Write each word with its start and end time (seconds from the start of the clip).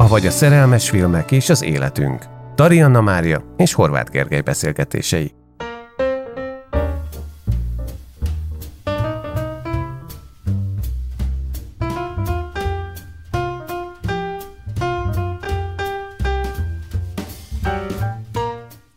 Avagy 0.00 0.26
a 0.26 0.30
szerelmes 0.30 0.90
filmek 0.90 1.30
és 1.30 1.48
az 1.48 1.62
életünk. 1.62 2.24
Tarianna 2.54 3.00
Mária 3.00 3.54
és 3.56 3.72
Horváth 3.72 4.10
Gergely 4.10 4.40
beszélgetései. 4.40 5.32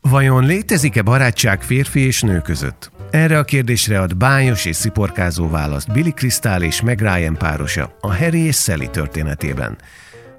Vajon 0.02 0.46
létezik-e 0.46 1.02
barátság 1.02 1.62
férfi 1.62 2.00
és 2.00 2.22
nő 2.22 2.40
között? 2.40 2.92
Erre 3.12 3.38
a 3.38 3.44
kérdésre 3.44 4.00
ad 4.00 4.18
bájos 4.18 4.66
és 4.66 4.76
sziporkázó 4.76 5.50
választ 5.50 5.92
Billy 5.92 6.12
Crystal 6.12 6.62
és 6.62 6.82
Meg 6.82 7.00
Ryan 7.00 7.38
párosa 7.38 7.98
a 8.02 8.16
Harry 8.16 8.46
és 8.46 8.56
Sally 8.56 8.90
történetében. 8.90 9.78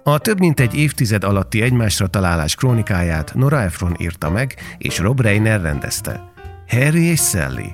A 0.06 0.18
több 0.18 0.38
mint 0.38 0.60
egy 0.60 0.74
évtized 0.74 1.24
alatti 1.24 1.62
egymásra 1.62 2.06
találás 2.06 2.54
krónikáját 2.54 3.34
Nora 3.34 3.62
Ephron 3.62 3.96
írta 3.98 4.30
meg, 4.30 4.54
és 4.78 4.98
Rob 4.98 5.20
Reiner 5.20 5.60
rendezte. 5.60 6.32
Harry 6.68 7.02
és 7.02 7.20
Sally. 7.20 7.70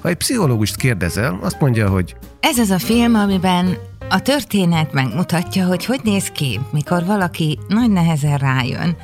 Ha 0.00 0.08
egy 0.08 0.16
pszichológust 0.16 0.76
kérdezel, 0.76 1.38
azt 1.42 1.60
mondja, 1.60 1.88
hogy 1.88 2.16
Ez 2.40 2.58
az 2.58 2.70
a 2.70 2.78
film, 2.78 3.14
amiben 3.14 3.76
a 4.08 4.20
történet 4.20 4.92
megmutatja, 4.92 5.66
hogy 5.66 5.84
hogy 5.84 6.00
néz 6.02 6.28
ki, 6.28 6.60
mikor 6.72 7.04
valaki 7.04 7.58
nagy 7.68 7.90
nehezen 7.90 8.38
rájön, 8.38 8.96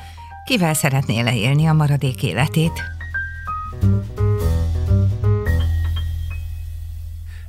kivel 0.45 0.73
szeretné 0.73 1.21
leélni 1.21 1.65
a 1.65 1.73
maradék 1.73 2.23
életét. 2.23 2.81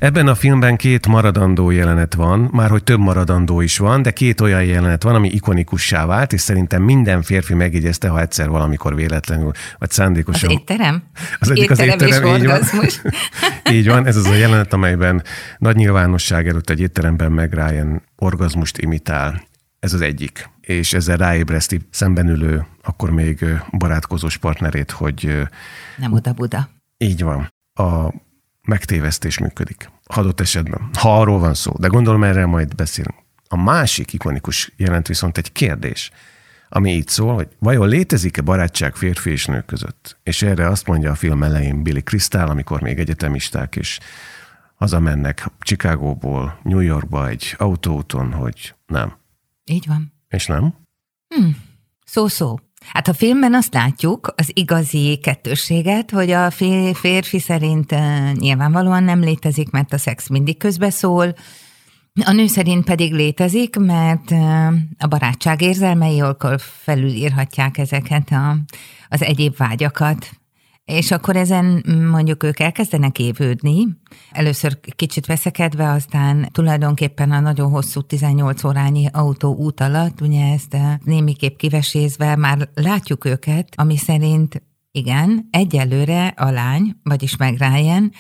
Ebben 0.03 0.27
a 0.27 0.35
filmben 0.35 0.77
két 0.77 1.07
maradandó 1.07 1.71
jelenet 1.71 2.15
van, 2.15 2.49
már 2.53 2.71
hogy 2.71 2.85
több 2.85 2.99
maradandó 2.99 3.61
is 3.61 3.79
van, 3.79 4.03
de 4.03 4.11
két 4.11 4.41
olyan 4.41 4.65
jelenet 4.65 5.03
van, 5.03 5.15
ami 5.15 5.29
ikonikussá 5.29 6.07
vált, 6.07 6.33
és 6.33 6.41
szerintem 6.41 6.83
minden 6.83 7.23
férfi 7.23 7.55
megjegyezte, 7.55 8.09
ha 8.09 8.21
egyszer 8.21 8.49
valamikor 8.49 8.95
véletlenül, 8.95 9.51
vagy 9.79 9.91
szándékosan. 9.91 10.51
Az 10.51 10.55
étterem? 10.55 11.03
Az 11.39 11.51
egyik 11.51 11.71
étterem 11.71 11.95
az 11.95 12.03
étterem, 12.03 12.35
így 12.35 12.47
van. 12.47 12.53
orgazmus. 12.53 13.03
így 13.77 13.89
van, 13.89 14.07
ez 14.07 14.17
az 14.17 14.27
a 14.27 14.35
jelenet, 14.35 14.73
amelyben 14.73 15.23
nagy 15.59 15.77
nyilvánosság 15.77 16.49
előtt 16.49 16.71
egy 16.71 16.81
étteremben 16.81 17.33
meg 17.33 17.53
Ryan 17.53 18.03
orgazmust 18.17 18.79
imitál. 18.79 19.43
Ez 19.79 19.93
az 19.93 20.01
egyik. 20.01 20.51
És 20.61 20.93
ezzel 20.93 21.17
ráébreszti 21.17 21.81
szemben 21.91 22.29
ülő, 22.29 22.67
akkor 22.83 23.11
még 23.11 23.45
barátkozós 23.79 24.37
partnerét, 24.37 24.91
hogy... 24.91 25.39
Nem 25.97 26.13
oda-buda. 26.13 26.69
Így 26.99 27.23
van. 27.23 27.53
A 27.75 28.13
megtévesztés 28.67 29.39
működik. 29.39 29.91
Adott 30.05 30.41
esetben, 30.41 30.91
ha 30.99 31.21
arról 31.21 31.39
van 31.39 31.55
szó, 31.55 31.73
de 31.79 31.87
gondolom 31.89 32.25
erre 32.25 32.47
majd 32.47 32.75
beszélünk. 32.75 33.17
A 33.49 33.57
másik 33.57 34.13
ikonikus 34.13 34.73
jelent 34.77 35.07
viszont 35.07 35.39
egy 35.39 35.53
kérdés, 35.53 36.11
ami 36.69 36.93
így 36.93 37.09
szól, 37.09 37.35
hogy 37.35 37.49
vajon 37.59 37.89
létezik-e 37.89 38.43
barátság 38.43 38.97
férfi 38.97 39.31
és 39.31 39.47
nő 39.47 39.61
között? 39.61 40.19
És 40.23 40.43
erre 40.43 40.69
azt 40.69 40.87
mondja 40.87 41.11
a 41.11 41.15
film 41.15 41.43
elején 41.43 41.83
Billy 41.83 42.01
Crystal, 42.01 42.49
amikor 42.49 42.81
még 42.81 42.99
egyetemisták, 42.99 43.77
és 43.77 43.99
hazamennek 44.75 45.51
Chicagóból 45.59 46.59
New 46.63 46.81
Yorkba 46.81 47.29
egy 47.29 47.55
autóúton, 47.59 48.33
hogy 48.33 48.75
nem. 48.87 49.17
Így 49.65 49.87
van. 49.87 50.13
És 50.29 50.47
nem? 50.47 50.75
Hmm. 51.29 51.57
Szó-szó. 52.05 52.59
Hát 52.89 53.09
a 53.09 53.15
filmben 53.15 53.55
azt 53.55 53.75
látjuk, 53.75 54.33
az 54.37 54.51
igazi 54.53 55.19
kettősséget, 55.23 56.11
hogy 56.11 56.31
a 56.31 56.51
férfi 56.95 57.39
szerint 57.39 57.95
nyilvánvalóan 58.35 59.05
nem 59.05 59.21
létezik, 59.21 59.71
mert 59.71 59.93
a 59.93 59.99
szex 59.99 60.29
mindig 60.29 60.57
közbeszól, 60.57 61.35
a 62.25 62.33
nő 62.33 62.47
szerint 62.47 62.85
pedig 62.85 63.13
létezik, 63.13 63.77
mert 63.77 64.31
a 64.99 65.07
barátság 65.09 65.63
érzelmei 65.63 66.17
jól 66.17 66.37
felülírhatják 66.59 67.79
ezeket 67.79 68.31
a, 68.31 68.57
az 69.09 69.23
egyéb 69.23 69.57
vágyakat. 69.57 70.31
És 70.93 71.11
akkor 71.11 71.37
ezen 71.37 71.85
mondjuk 72.11 72.43
ők 72.43 72.59
elkezdenek 72.59 73.19
évődni, 73.19 73.87
először 74.31 74.81
kicsit 74.97 75.27
veszekedve, 75.27 75.91
aztán 75.91 76.49
tulajdonképpen 76.51 77.31
a 77.31 77.41
nagyon 77.41 77.71
hosszú 77.71 78.01
18 78.01 78.65
órányi 78.65 79.09
autó 79.13 79.55
út 79.55 79.81
alatt, 79.81 80.21
ugye 80.21 80.53
ezt 80.53 80.77
némiképp 81.05 81.57
kivesézve 81.57 82.37
már 82.37 82.69
látjuk 82.75 83.25
őket, 83.25 83.69
ami 83.77 83.97
szerint 83.97 84.63
igen, 84.91 85.49
egyelőre 85.51 86.27
a 86.27 86.51
lány, 86.51 86.97
vagyis 87.03 87.37
meg 87.37 87.57
Ryan, 87.59 88.13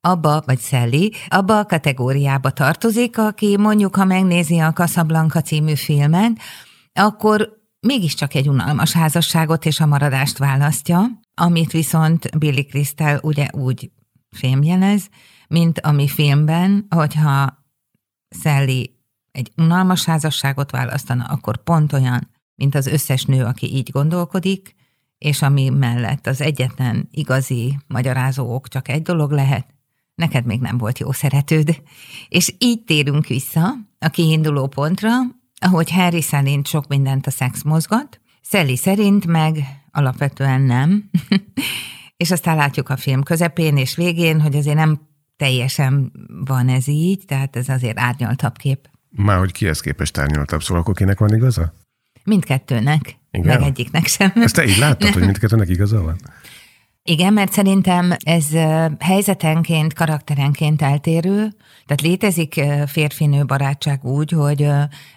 abba, 0.00 0.42
vagy 0.46 0.58
Szelli, 0.58 1.12
abba 1.28 1.58
a 1.58 1.66
kategóriába 1.66 2.50
tartozik, 2.50 3.18
aki 3.18 3.56
mondjuk, 3.56 3.96
ha 3.96 4.04
megnézi 4.04 4.58
a 4.58 4.72
Casablanca 4.72 5.40
című 5.40 5.74
filmet, 5.74 6.32
akkor 6.92 7.58
mégiscsak 7.80 8.34
egy 8.34 8.48
unalmas 8.48 8.92
házasságot 8.92 9.66
és 9.66 9.80
a 9.80 9.86
maradást 9.86 10.38
választja, 10.38 11.06
amit 11.40 11.70
viszont 11.70 12.38
Billy 12.38 12.62
Crystal 12.62 13.18
ugye 13.22 13.48
úgy 13.52 13.90
fémjelez, 14.30 15.08
mint 15.48 15.80
ami 15.80 16.08
filmben, 16.08 16.86
hogyha 16.90 17.64
Sally 18.28 18.94
egy 19.32 19.52
unalmas 19.56 20.04
házasságot 20.04 20.70
választana, 20.70 21.24
akkor 21.24 21.62
pont 21.62 21.92
olyan, 21.92 22.30
mint 22.54 22.74
az 22.74 22.86
összes 22.86 23.24
nő, 23.24 23.44
aki 23.44 23.74
így 23.74 23.90
gondolkodik, 23.90 24.74
és 25.18 25.42
ami 25.42 25.68
mellett 25.68 26.26
az 26.26 26.40
egyetlen 26.40 27.08
igazi 27.10 27.78
magyarázó 27.86 28.54
ok 28.54 28.68
csak 28.68 28.88
egy 28.88 29.02
dolog 29.02 29.30
lehet, 29.30 29.66
neked 30.14 30.44
még 30.44 30.60
nem 30.60 30.78
volt 30.78 30.98
jó 30.98 31.12
szeretőd. 31.12 31.82
És 32.28 32.54
így 32.58 32.84
térünk 32.84 33.26
vissza 33.26 33.74
a 33.98 34.08
kiinduló 34.08 34.66
pontra, 34.66 35.10
ahogy 35.60 35.90
Harry 35.90 36.22
szerint 36.22 36.66
sok 36.66 36.86
mindent 36.86 37.26
a 37.26 37.30
szex 37.30 37.62
mozgat, 37.62 38.19
Sally 38.42 38.76
szerint 38.76 39.26
meg 39.26 39.58
alapvetően 39.90 40.60
nem. 40.60 41.10
és 42.16 42.30
aztán 42.30 42.56
látjuk 42.56 42.88
a 42.88 42.96
film 42.96 43.22
közepén 43.22 43.76
és 43.76 43.96
végén, 43.96 44.40
hogy 44.40 44.56
azért 44.56 44.76
nem 44.76 45.08
teljesen 45.36 46.12
van 46.44 46.68
ez 46.68 46.88
így, 46.88 47.24
tehát 47.26 47.56
ez 47.56 47.68
azért 47.68 47.98
árnyaltabb 47.98 48.56
kép. 48.56 48.88
Már 49.10 49.38
hogy 49.38 49.52
kihez 49.52 49.80
képest 49.80 50.18
árnyaltabb, 50.18 50.62
szóval 50.62 50.82
akkor 50.82 50.94
kinek 50.94 51.18
van 51.18 51.34
igaza? 51.34 51.72
Mindkettőnek, 52.24 53.18
Igen? 53.30 53.58
meg 53.58 53.68
egyiknek 53.68 54.06
sem. 54.06 54.32
Ezt 54.34 54.54
te 54.54 54.64
így 54.66 54.78
láttad, 54.78 55.12
hogy 55.12 55.22
mindkettőnek 55.22 55.68
igaza 55.68 56.02
van? 56.02 56.16
Igen, 57.02 57.32
mert 57.32 57.52
szerintem 57.52 58.14
ez 58.18 58.46
helyzetenként, 58.98 59.92
karakterenként 59.92 60.82
eltérő. 60.82 61.52
Tehát 61.86 62.00
létezik 62.02 62.60
férfinő 62.86 63.44
barátság 63.44 64.04
úgy, 64.04 64.30
hogy 64.30 64.66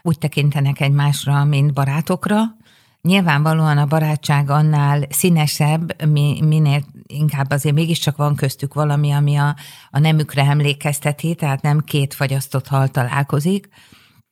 úgy 0.01 0.17
tekintenek 0.17 0.79
egymásra, 0.79 1.43
mint 1.43 1.73
barátokra, 1.73 2.41
Nyilvánvalóan 3.07 3.77
a 3.77 3.85
barátság 3.85 4.49
annál 4.49 5.05
színesebb, 5.09 6.05
minél 6.41 6.83
inkább 7.07 7.51
azért 7.51 7.75
mégiscsak 7.75 8.15
van 8.15 8.35
köztük 8.35 8.73
valami, 8.73 9.11
ami 9.11 9.35
a, 9.35 9.55
a 9.89 9.99
nemükre 9.99 10.43
emlékezteti, 10.43 11.35
tehát 11.35 11.61
nem 11.61 11.79
két 11.79 12.13
fagyasztott 12.13 12.67
hal 12.67 12.87
találkozik. 12.87 13.67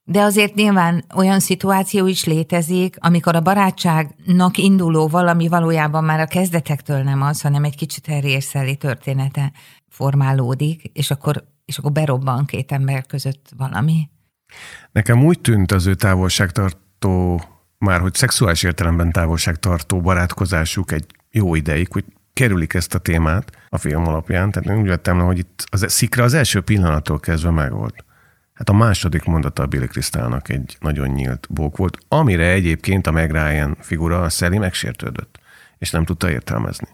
De 0.03 0.21
azért 0.21 0.56
nyilván 0.56 1.06
olyan 1.15 1.39
szituáció 1.39 2.07
is 2.07 2.25
létezik, 2.25 2.95
amikor 3.00 3.35
a 3.35 3.41
barátságnak 3.41 4.57
induló 4.57 5.07
valami 5.07 5.47
valójában 5.47 6.03
már 6.03 6.19
a 6.19 6.27
kezdetektől 6.27 7.03
nem 7.03 7.21
az, 7.21 7.41
hanem 7.41 7.63
egy 7.63 7.75
kicsit 7.75 8.07
erészeli 8.07 8.75
története 8.75 9.51
formálódik, 9.88 10.83
és 10.94 11.12
akkor, 11.12 11.44
és 11.65 11.77
akkor 11.77 11.91
berobban 11.91 12.45
két 12.45 12.71
ember 12.71 13.06
között 13.06 13.50
valami. 13.57 14.09
Nekem 14.91 15.24
úgy 15.24 15.39
tűnt 15.39 15.71
az 15.71 15.85
ő 15.85 15.95
távolságtartó 15.95 17.41
már 17.81 17.99
hogy 17.99 18.13
szexuális 18.13 18.63
értelemben 18.63 19.11
távolságtartó 19.11 20.01
barátkozásuk 20.01 20.91
egy 20.91 21.05
jó 21.31 21.55
ideig, 21.55 21.91
hogy 21.91 22.05
kerülik 22.33 22.73
ezt 22.73 22.93
a 22.95 22.99
témát 22.99 23.51
a 23.69 23.77
film 23.77 24.07
alapján. 24.07 24.51
Tehát 24.51 24.69
én 24.69 24.77
úgy 24.77 24.87
vettem 24.87 25.17
le, 25.17 25.23
hogy 25.23 25.37
itt 25.37 25.63
az 25.69 25.85
szikra 25.87 26.23
az 26.23 26.33
első 26.33 26.61
pillanattól 26.61 27.19
kezdve 27.19 27.49
megvolt. 27.49 28.05
Hát 28.53 28.69
a 28.69 28.73
második 28.73 29.23
mondata 29.23 29.63
a 29.63 29.65
Billy 29.65 29.87
Crystalnak 29.87 30.49
egy 30.49 30.77
nagyon 30.79 31.07
nyílt 31.07 31.47
bók 31.49 31.77
volt, 31.77 31.97
amire 32.07 32.51
egyébként 32.51 33.07
a 33.07 33.11
Meg 33.11 33.31
Ryan 33.31 33.77
figura, 33.79 34.21
a 34.21 34.29
Sally 34.29 34.57
megsértődött, 34.57 35.39
és 35.77 35.91
nem 35.91 36.05
tudta 36.05 36.31
értelmezni. 36.31 36.87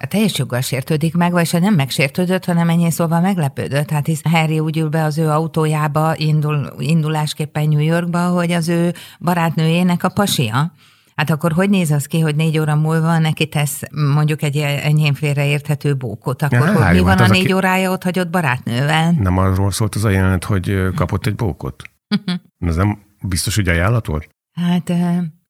A 0.00 0.06
teljes 0.06 0.38
joggal 0.38 0.60
sértődik 0.60 1.16
meg, 1.16 1.32
vagy 1.32 1.48
nem 1.60 1.74
megsértődött, 1.74 2.44
hanem 2.44 2.68
ennyi 2.68 2.90
szóval 2.90 3.20
meglepődött. 3.20 3.90
Hát 3.90 4.06
hisz 4.06 4.22
Harry 4.22 4.58
úgy 4.58 4.78
ül 4.78 4.88
be 4.88 5.04
az 5.04 5.18
ő 5.18 5.28
autójába, 5.28 6.14
indul, 6.16 6.72
indulásképpen 6.78 7.68
New 7.68 7.80
Yorkba, 7.80 8.28
hogy 8.28 8.52
az 8.52 8.68
ő 8.68 8.94
barátnőjének 9.20 10.04
a 10.04 10.08
pasia. 10.08 10.72
Hát 11.18 11.30
akkor 11.30 11.52
hogy 11.52 11.70
néz 11.70 11.90
az 11.90 12.06
ki, 12.06 12.20
hogy 12.20 12.36
négy 12.36 12.58
óra 12.58 12.74
múlva 12.76 13.18
neki 13.18 13.46
tesz 13.46 13.82
mondjuk 14.14 14.42
egy 14.42 14.56
enyhén 14.56 15.14
félreérthető 15.14 15.94
bókot? 15.94 16.42
Akkor 16.42 16.58
ja, 16.58 16.84
hogy 16.84 16.94
mi 16.94 17.00
van 17.00 17.18
hát 17.18 17.28
a 17.28 17.32
négy 17.32 17.44
aki... 17.44 17.52
órája 17.52 17.90
ott 17.90 18.02
hagyott 18.02 18.30
barátnővel? 18.30 19.10
Nem 19.10 19.38
arról 19.38 19.70
szólt 19.70 19.94
az 19.94 20.04
a 20.04 20.08
jelenet, 20.08 20.44
hogy 20.44 20.88
kapott 20.94 21.26
egy 21.26 21.34
bókot? 21.34 21.82
Ez 22.66 22.76
nem 22.76 22.98
biztos, 23.22 23.54
hogy 23.54 23.68
ajánlat 23.68 24.06
volt? 24.06 24.28
Hát 24.52 24.92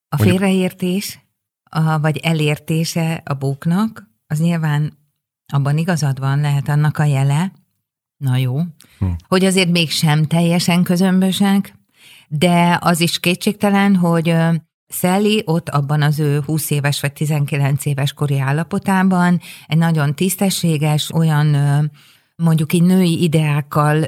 a 0.09 0.17
félreértés, 0.17 1.28
a, 1.69 2.01
vagy 2.01 2.17
elértése 2.17 3.23
a 3.25 3.35
bóknak, 3.35 4.11
az 4.27 4.39
nyilván 4.39 4.93
abban 5.53 5.79
igazad 5.79 6.19
van, 6.19 6.41
lehet 6.41 6.69
annak 6.69 6.99
a 6.99 7.05
jele, 7.05 7.53
na 8.17 8.37
jó, 8.37 8.59
hm. 8.99 9.07
hogy 9.29 9.45
azért 9.45 9.71
mégsem 9.71 10.25
teljesen 10.25 10.83
közömbösek, 10.83 11.75
de 12.29 12.79
az 12.81 13.01
is 13.01 13.21
kétségtelen, 13.21 13.97
hogy 13.97 14.35
Sally 14.89 15.43
ott 15.45 15.69
abban 15.69 16.03
az 16.03 16.19
ő 16.19 16.41
20 16.47 16.71
éves 16.71 17.01
vagy 17.01 17.13
19 17.13 17.85
éves 17.85 18.13
kori 18.13 18.39
állapotában 18.39 19.41
egy 19.67 19.79
nagyon 19.79 20.15
tisztességes, 20.15 21.13
olyan 21.13 21.57
mondjuk 22.37 22.73
így 22.73 22.83
női 22.83 23.23
ideákkal 23.23 24.01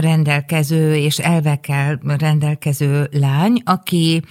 rendelkező 0.00 0.94
és 0.94 1.18
elvekkel 1.18 2.00
rendelkező 2.18 3.08
lány, 3.12 3.62
aki, 3.64 4.22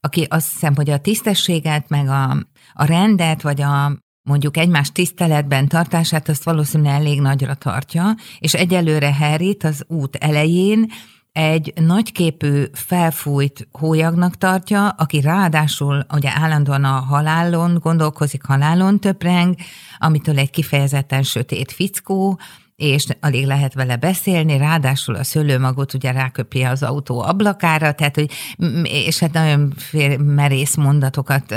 aki 0.00 0.26
azt 0.28 0.52
hiszem, 0.52 0.74
hogy 0.74 0.90
a 0.90 0.98
tisztességet, 0.98 1.88
meg 1.88 2.08
a, 2.08 2.30
a 2.72 2.84
rendet, 2.84 3.42
vagy 3.42 3.60
a 3.62 3.92
mondjuk 4.22 4.56
egymás 4.56 4.92
tiszteletben 4.92 5.68
tartását, 5.68 6.28
azt 6.28 6.44
valószínűleg 6.44 6.94
elég 6.94 7.20
nagyra 7.20 7.54
tartja, 7.54 8.14
és 8.38 8.54
egyelőre 8.54 9.14
Harryt 9.14 9.64
az 9.64 9.84
út 9.88 10.16
elején 10.16 10.86
egy 11.32 11.72
nagyképű, 11.80 12.64
felfújt 12.72 13.68
hólyagnak 13.72 14.36
tartja, 14.36 14.88
aki 14.88 15.20
ráadásul 15.20 16.06
ugye 16.12 16.30
állandóan 16.34 16.84
a 16.84 17.00
halálon 17.00 17.78
gondolkozik, 17.78 18.44
halálon 18.44 19.00
töpreng, 19.00 19.54
amitől 19.98 20.38
egy 20.38 20.50
kifejezetten 20.50 21.22
sötét 21.22 21.72
fickó, 21.72 22.38
és 22.80 23.06
alig 23.20 23.46
lehet 23.46 23.74
vele 23.74 23.96
beszélni, 23.96 24.56
ráadásul 24.56 25.14
a 25.14 25.24
szőlőmagot 25.24 25.94
ugye 25.94 26.10
ráköpi 26.10 26.62
az 26.62 26.82
autó 26.82 27.20
ablakára, 27.20 27.92
tehát, 27.92 28.14
hogy, 28.14 28.30
és 28.82 29.18
hát 29.18 29.32
nagyon 29.32 29.72
fél, 29.76 30.18
merész 30.18 30.74
mondatokat 30.74 31.54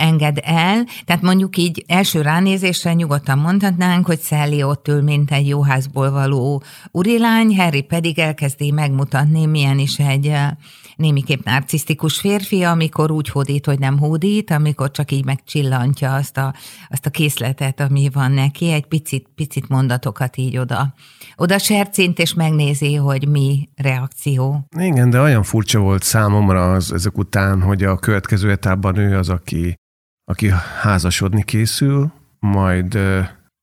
enged 0.00 0.38
el. 0.42 0.84
Tehát 1.04 1.22
mondjuk 1.22 1.56
így 1.56 1.84
első 1.88 2.20
ránézésre 2.20 2.92
nyugodtan 2.92 3.38
mondhatnánk, 3.38 4.06
hogy 4.06 4.20
Sally 4.20 4.62
ott 4.62 4.88
ül, 4.88 5.02
mint 5.02 5.30
egy 5.30 5.48
jóházból 5.48 6.10
való 6.10 6.62
urilány, 6.90 7.56
Harry 7.56 7.82
pedig 7.82 8.18
elkezdi 8.18 8.70
megmutatni, 8.70 9.46
milyen 9.46 9.78
is 9.78 9.98
egy 9.98 10.34
némiképp 10.96 11.44
narcisztikus 11.44 12.20
férfi, 12.20 12.62
amikor 12.62 13.10
úgy 13.10 13.28
hódít, 13.28 13.66
hogy 13.66 13.78
nem 13.78 13.98
hódít, 13.98 14.50
amikor 14.50 14.90
csak 14.90 15.10
így 15.10 15.24
megcsillantja 15.24 16.14
azt 16.14 16.36
a, 16.36 16.54
azt 16.90 17.06
a 17.06 17.10
készletet, 17.10 17.80
ami 17.80 18.10
van 18.12 18.32
neki, 18.32 18.70
egy 18.70 18.86
picit, 18.86 19.28
picit 19.34 19.68
mondatokat 19.68 20.36
így 20.36 20.58
oda, 20.58 20.94
oda 21.36 21.58
sercint, 21.58 22.18
és 22.18 22.34
megnézi, 22.34 22.94
hogy 22.94 23.28
mi 23.28 23.68
reakció. 23.76 24.66
Igen, 24.78 25.10
de 25.10 25.20
olyan 25.20 25.42
furcsa 25.42 25.78
volt 25.78 26.02
számomra 26.02 26.72
az 26.72 26.92
ezek 26.92 27.18
után, 27.18 27.62
hogy 27.62 27.84
a 27.84 27.96
következő 27.96 28.50
etapban 28.50 28.96
ő 28.96 29.16
az, 29.16 29.28
aki, 29.28 29.74
aki 30.24 30.50
házasodni 30.80 31.44
készül, 31.44 32.12
majd 32.38 32.98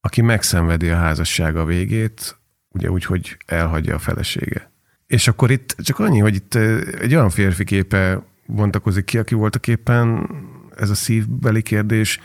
aki 0.00 0.20
megszenvedi 0.20 0.88
a 0.88 0.96
házassága 0.96 1.64
végét, 1.64 2.38
ugye 2.74 2.90
úgy, 2.90 3.04
hogy 3.04 3.36
elhagyja 3.46 3.94
a 3.94 3.98
felesége. 3.98 4.69
És 5.10 5.28
akkor 5.28 5.50
itt 5.50 5.76
csak 5.78 5.98
annyi, 5.98 6.18
hogy 6.18 6.34
itt 6.34 6.54
egy 7.00 7.14
olyan 7.14 7.30
férfi 7.30 7.64
képe 7.64 8.22
bontakozik 8.46 9.04
ki, 9.04 9.18
aki 9.18 9.34
voltak 9.34 9.66
éppen 9.66 10.28
ez 10.76 10.90
a 10.90 10.94
szívbeli 10.94 11.62
kérdés. 11.62 12.20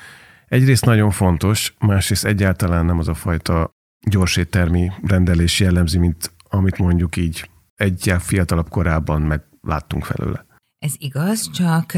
Egyrészt 0.47 0.85
nagyon 0.85 1.11
fontos, 1.11 1.75
másrészt 1.79 2.25
egyáltalán 2.25 2.85
nem 2.85 2.99
az 2.99 3.07
a 3.07 3.13
fajta 3.13 3.69
gyors 4.09 4.37
éttermi 4.37 4.91
rendelés 5.03 5.59
jellemzi, 5.59 5.97
mint 5.97 6.31
amit 6.49 6.77
mondjuk 6.77 7.15
így 7.15 7.49
egy 7.75 8.13
fiatalabb 8.19 8.69
korában 8.69 9.21
meg 9.21 9.43
láttunk 9.61 10.03
felőle. 10.03 10.45
Ez 10.77 10.93
igaz, 10.97 11.51
csak 11.51 11.93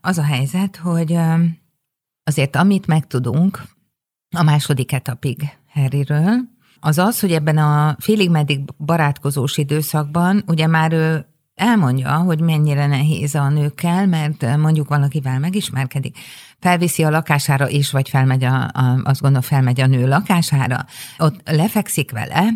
az 0.00 0.18
a 0.18 0.24
helyzet, 0.24 0.76
hogy 0.76 1.18
azért 2.24 2.56
amit 2.56 2.86
megtudunk 2.86 3.62
a 4.36 4.42
második 4.42 4.92
etapig 4.92 5.48
Harryről, 5.68 6.50
az 6.84 6.98
az, 6.98 7.20
hogy 7.20 7.32
ebben 7.32 7.58
a 7.58 7.96
félig 7.98 8.30
meddig 8.30 8.60
barátkozós 8.78 9.58
időszakban 9.58 10.42
ugye 10.46 10.66
már 10.66 10.92
ő 10.92 11.26
elmondja, 11.54 12.16
hogy 12.16 12.40
mennyire 12.40 12.86
nehéz 12.86 13.34
a 13.34 13.48
nőkkel, 13.48 14.06
mert 14.06 14.56
mondjuk 14.56 14.88
valakivel 14.88 15.38
megismerkedik, 15.38 16.18
felviszi 16.58 17.02
a 17.02 17.10
lakására 17.10 17.68
és 17.68 17.90
vagy 17.90 18.08
felmegy 18.08 18.44
a, 18.44 18.62
a, 18.62 19.00
azt 19.04 19.20
gondolom, 19.20 19.46
felmegy 19.46 19.80
a 19.80 19.86
nő 19.86 20.08
lakására, 20.08 20.86
ott 21.18 21.50
lefekszik 21.50 22.10
vele, 22.10 22.50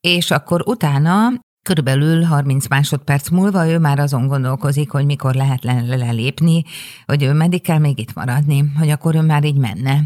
és 0.00 0.30
akkor 0.30 0.62
utána 0.66 1.30
Körülbelül 1.62 2.22
30 2.22 2.68
másodperc 2.68 3.28
múlva 3.28 3.68
ő 3.68 3.78
már 3.78 3.98
azon 3.98 4.26
gondolkozik, 4.26 4.90
hogy 4.90 5.04
mikor 5.04 5.34
lehet 5.34 5.64
lelépni, 5.64 6.62
hogy 7.06 7.22
ő 7.22 7.32
meddig 7.32 7.62
kell 7.62 7.78
még 7.78 7.98
itt 7.98 8.14
maradni, 8.14 8.72
hogy 8.78 8.90
akkor 8.90 9.14
ő 9.14 9.20
már 9.20 9.44
így 9.44 9.58
menne. 9.58 10.00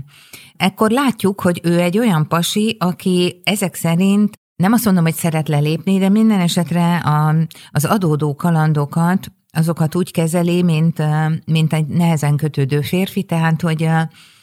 Ekkor 0.57 0.91
látjuk, 0.91 1.41
hogy 1.41 1.61
ő 1.63 1.81
egy 1.81 1.99
olyan 1.99 2.29
pasi, 2.29 2.77
aki 2.81 3.41
ezek 3.45 3.75
szerint 3.75 4.39
nem 4.57 4.73
azt 4.73 4.85
mondom, 4.85 5.05
hogy 5.05 5.15
szeret 5.15 5.49
lelépni, 5.49 5.99
de 5.99 6.09
minden 6.09 6.41
esetre 6.41 6.97
a, 6.97 7.35
az 7.71 7.85
adódó 7.85 8.35
kalandokat, 8.35 9.33
azokat 9.53 9.95
úgy 9.95 10.11
kezeli, 10.11 10.63
mint, 10.63 11.03
mint 11.47 11.73
egy 11.73 11.87
nehezen 11.87 12.37
kötődő 12.37 12.81
férfi, 12.81 13.23
tehát 13.23 13.63
hogy 13.63 13.89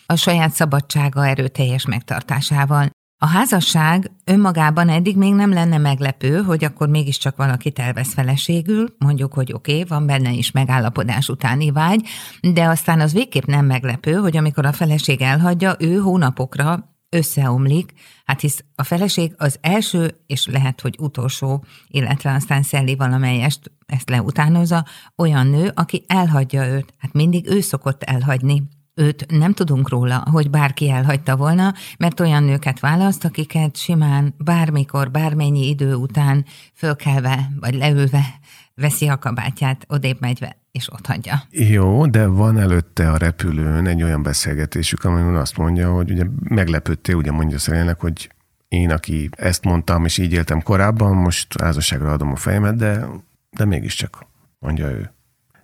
a 0.06 0.16
saját 0.16 0.52
szabadsága 0.52 1.28
erőteljes 1.28 1.86
megtartásával. 1.86 2.90
A 3.24 3.28
házasság 3.28 4.12
önmagában 4.26 4.90
eddig 4.90 5.18
még 5.18 5.34
nem 5.34 5.54
lenne 5.54 5.78
meglepő, 5.78 6.42
hogy 6.42 6.64
akkor 6.64 6.90
mégiscsak 6.90 7.36
valakit 7.36 7.80
elvesz 7.80 8.14
feleségül, 8.14 8.96
mondjuk, 8.98 9.34
hogy 9.34 9.54
oké, 9.54 9.72
okay, 9.72 9.86
van 9.88 10.06
benne 10.06 10.32
is 10.32 10.52
megállapodás 10.52 11.30
utáni 11.30 11.72
vágy, 11.72 12.08
de 12.42 12.64
aztán 12.66 13.00
az 13.00 13.14
végképp 13.14 13.46
nem 13.46 13.66
meglepő, 13.66 14.14
hogy 14.14 14.38
amikor 14.38 14.66
a 14.66 14.72
feleség 14.72 15.22
elhagyja, 15.22 15.76
ő 15.80 15.96
hónapokra 15.98 16.96
összeomlik, 17.10 17.94
hát 18.26 18.40
hisz 18.40 18.64
a 18.76 18.84
feleség 18.84 19.34
az 19.38 19.58
első, 19.62 20.16
és 20.26 20.48
lehet, 20.48 20.82
hogy 20.82 20.96
utolsó, 21.00 21.66
illetve 21.88 22.34
aztán 22.34 22.64
Szelli 22.64 22.96
valamelyest 22.96 23.72
ezt 23.86 24.10
leutánozza, 24.10 24.86
olyan 25.18 25.48
nő, 25.48 25.72
aki 25.74 26.04
elhagyja 26.08 26.68
őt. 26.68 26.94
Hát 26.98 27.14
mindig 27.14 27.50
ő 27.50 27.62
szokott 27.62 28.04
elhagyni 28.04 28.64
őt 28.96 29.26
nem 29.32 29.54
tudunk 29.54 29.90
róla, 29.90 30.24
hogy 30.32 30.50
bárki 30.50 30.90
elhagyta 30.90 31.36
volna, 31.36 31.74
mert 31.98 32.20
olyan 32.20 32.44
nőket 32.44 32.80
választ, 32.80 33.26
akiket 33.26 33.78
simán 33.78 34.34
bármikor, 34.38 35.12
bármennyi 35.12 35.68
idő 35.68 35.94
után 35.96 36.46
fölkelve 36.74 37.50
vagy 37.60 37.76
leülve 37.76 38.40
veszi 38.76 39.08
a 39.08 39.18
kabátját, 39.18 39.86
odébb 39.90 40.18
megyve, 40.20 40.58
és 40.72 40.92
ott 40.92 41.06
hagyja. 41.06 41.42
Jó, 41.50 42.06
de 42.06 42.28
van 42.28 42.58
előtte 42.58 43.12
a 43.12 43.18
repülőn 43.18 43.88
egy 43.88 44.04
olyan 44.04 44.24
beszélgetésük, 44.24 45.04
amelyen 45.04 45.36
azt 45.36 45.58
mondja, 45.58 45.92
hogy 45.92 46.12
ugye 46.12 46.26
meglepődtél, 46.44 47.16
ugye 47.16 47.32
mondja 47.32 47.60
szerényleg, 47.60 48.00
hogy 48.00 48.32
én, 48.68 48.92
aki 48.92 49.30
ezt 49.32 49.64
mondtam, 49.64 50.06
és 50.06 50.18
így 50.18 50.34
éltem 50.34 50.62
korábban, 50.62 51.16
most 51.16 51.62
házasságra 51.62 52.12
adom 52.12 52.32
a 52.32 52.36
fejemet, 52.36 52.76
de, 52.76 53.06
de 53.50 53.66
mégiscsak, 53.66 54.26
mondja 54.60 54.90
ő. 54.90 55.12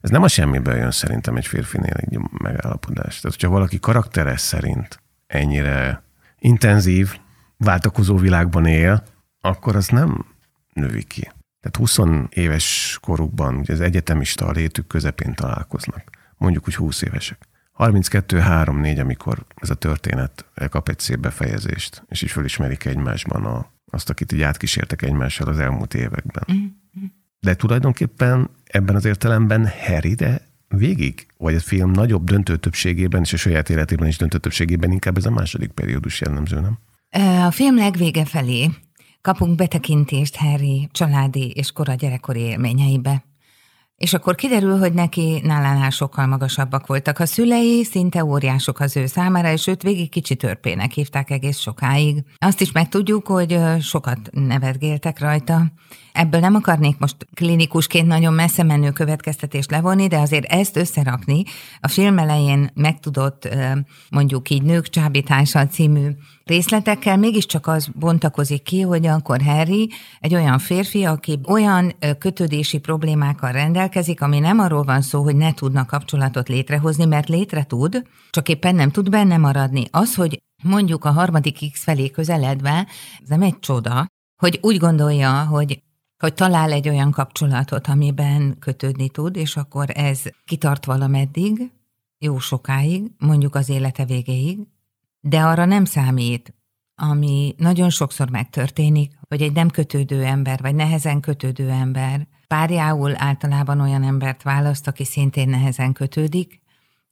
Ez 0.01 0.09
nem 0.09 0.23
a 0.23 0.27
semmiből 0.27 0.75
jön 0.75 0.91
szerintem 0.91 1.35
egy 1.35 1.47
férfinél 1.47 1.93
egy 1.93 2.19
megállapodás. 2.31 3.19
Tehát, 3.19 3.37
hogyha 3.37 3.49
valaki 3.49 3.79
karakteres 3.79 4.41
szerint 4.41 5.01
ennyire 5.27 6.03
intenzív, 6.39 7.19
váltakozó 7.57 8.17
világban 8.17 8.65
él, 8.65 9.03
akkor 9.41 9.75
az 9.75 9.87
nem 9.87 10.25
növi 10.73 11.03
ki. 11.03 11.31
Tehát 11.61 11.75
20 11.77 11.97
éves 12.29 12.97
korukban, 13.01 13.55
ugye 13.55 13.73
az 13.73 13.81
egyetemista 13.81 14.45
a 14.45 14.51
létük 14.51 14.87
közepén 14.87 15.33
találkoznak. 15.33 16.03
Mondjuk 16.37 16.67
úgy 16.67 16.75
20 16.75 17.01
évesek. 17.01 17.47
32-3-4, 17.77 19.01
amikor 19.01 19.45
ez 19.55 19.69
a 19.69 19.75
történet 19.75 20.45
kap 20.69 20.89
egy 20.89 20.99
szép 20.99 21.19
befejezést, 21.19 22.03
és 22.07 22.21
így 22.21 22.31
fölismerik 22.31 22.85
egymásban 22.85 23.45
a, 23.45 23.71
azt, 23.91 24.09
akit 24.09 24.31
így 24.31 24.41
átkísértek 24.41 25.01
egymással 25.01 25.47
az 25.47 25.59
elmúlt 25.59 25.93
években. 25.93 26.43
Mm-hmm. 26.51 26.65
De 27.39 27.55
tulajdonképpen 27.55 28.49
ebben 28.63 28.95
az 28.95 29.05
értelemben 29.05 29.69
Harry, 29.85 30.13
de 30.13 30.47
végig, 30.67 31.27
vagy 31.37 31.55
a 31.55 31.59
film 31.59 31.91
nagyobb 31.91 32.23
döntő 32.23 32.57
többségében, 32.57 33.21
és 33.21 33.33
a 33.33 33.37
saját 33.37 33.69
életében 33.69 34.07
is 34.07 34.17
döntő 34.17 34.37
többségében 34.37 34.91
inkább 34.91 35.17
ez 35.17 35.25
a 35.25 35.31
második 35.31 35.71
periódus 35.71 36.21
jellemző, 36.21 36.59
nem? 36.59 36.77
A 37.45 37.51
film 37.51 37.75
legvége 37.75 38.25
felé 38.25 38.69
kapunk 39.21 39.55
betekintést 39.55 40.35
Harry 40.35 40.89
családi 40.91 41.51
és 41.51 41.71
kora 41.71 41.93
gyerekkori 41.93 42.39
élményeibe. 42.39 43.23
És 43.95 44.13
akkor 44.13 44.35
kiderül, 44.35 44.77
hogy 44.77 44.93
neki 44.93 45.41
nálánál 45.43 45.89
sokkal 45.89 46.25
magasabbak 46.25 46.87
voltak 46.87 47.19
a 47.19 47.25
szülei, 47.25 47.83
szinte 47.83 48.25
óriások 48.25 48.79
az 48.79 48.97
ő 48.97 49.05
számára, 49.05 49.51
és 49.51 49.67
őt 49.67 49.81
végig 49.81 50.09
kicsi 50.09 50.35
törpének 50.35 50.91
hívták 50.91 51.29
egész 51.29 51.57
sokáig. 51.57 52.23
Azt 52.37 52.61
is 52.61 52.71
megtudjuk, 52.71 53.27
hogy 53.27 53.59
sokat 53.81 54.19
nevetgéltek 54.31 55.19
rajta. 55.19 55.71
Ebből 56.19 56.39
nem 56.39 56.55
akarnék 56.55 56.97
most 56.97 57.15
klinikusként 57.33 58.07
nagyon 58.07 58.33
messze 58.33 58.63
menő 58.63 58.91
következtetést 58.91 59.71
levonni, 59.71 60.07
de 60.07 60.17
azért 60.17 60.45
ezt 60.45 60.77
összerakni 60.77 61.43
a 61.79 61.87
film 61.87 62.17
elején 62.17 62.71
megtudott 62.73 63.49
mondjuk 64.09 64.49
így 64.49 64.61
Nők 64.61 64.89
csábítása 64.89 65.67
című 65.67 66.09
részletekkel 66.43 67.17
mégiscsak 67.17 67.67
az 67.67 67.89
bontakozik 67.95 68.63
ki, 68.63 68.81
hogy 68.81 69.07
akkor 69.07 69.41
Harry 69.41 69.91
egy 70.19 70.35
olyan 70.35 70.59
férfi, 70.59 71.03
aki 71.03 71.39
olyan 71.47 71.93
kötődési 72.17 72.77
problémákkal 72.77 73.51
rendelkezik, 73.51 74.21
ami 74.21 74.39
nem 74.39 74.59
arról 74.59 74.83
van 74.83 75.01
szó, 75.01 75.23
hogy 75.23 75.35
ne 75.35 75.53
tudna 75.53 75.85
kapcsolatot 75.85 76.47
létrehozni, 76.47 77.05
mert 77.05 77.29
létre 77.29 77.63
tud, 77.63 78.03
csak 78.29 78.49
éppen 78.49 78.75
nem 78.75 78.91
tud 78.91 79.09
benne 79.09 79.37
maradni. 79.37 79.83
Az, 79.91 80.15
hogy 80.15 80.41
mondjuk 80.63 81.05
a 81.05 81.11
harmadik 81.11 81.71
X 81.71 81.83
felé 81.83 82.09
közeledve, 82.09 82.87
ez 83.21 83.29
nem 83.29 83.41
egy 83.41 83.59
csoda, 83.59 84.05
hogy 84.41 84.59
úgy 84.61 84.77
gondolja, 84.77 85.43
hogy 85.43 85.81
hogy 86.19 86.33
talál 86.33 86.71
egy 86.71 86.89
olyan 86.89 87.11
kapcsolatot, 87.11 87.87
amiben 87.87 88.57
kötődni 88.59 89.09
tud, 89.09 89.35
és 89.35 89.55
akkor 89.55 89.89
ez 89.93 90.21
kitart 90.45 90.85
valameddig, 90.85 91.71
jó 92.17 92.39
sokáig, 92.39 93.11
mondjuk 93.17 93.55
az 93.55 93.69
élete 93.69 94.05
végéig, 94.05 94.59
de 95.19 95.41
arra 95.41 95.65
nem 95.65 95.85
számít, 95.85 96.53
ami 96.95 97.55
nagyon 97.57 97.89
sokszor 97.89 98.29
megtörténik, 98.29 99.11
hogy 99.27 99.41
egy 99.41 99.53
nem 99.53 99.69
kötődő 99.69 100.23
ember, 100.23 100.61
vagy 100.61 100.75
nehezen 100.75 101.19
kötődő 101.19 101.69
ember 101.69 102.27
párjául 102.47 103.13
általában 103.15 103.79
olyan 103.79 104.03
embert 104.03 104.43
választ, 104.43 104.87
aki 104.87 105.05
szintén 105.05 105.49
nehezen 105.49 105.93
kötődik, 105.93 106.61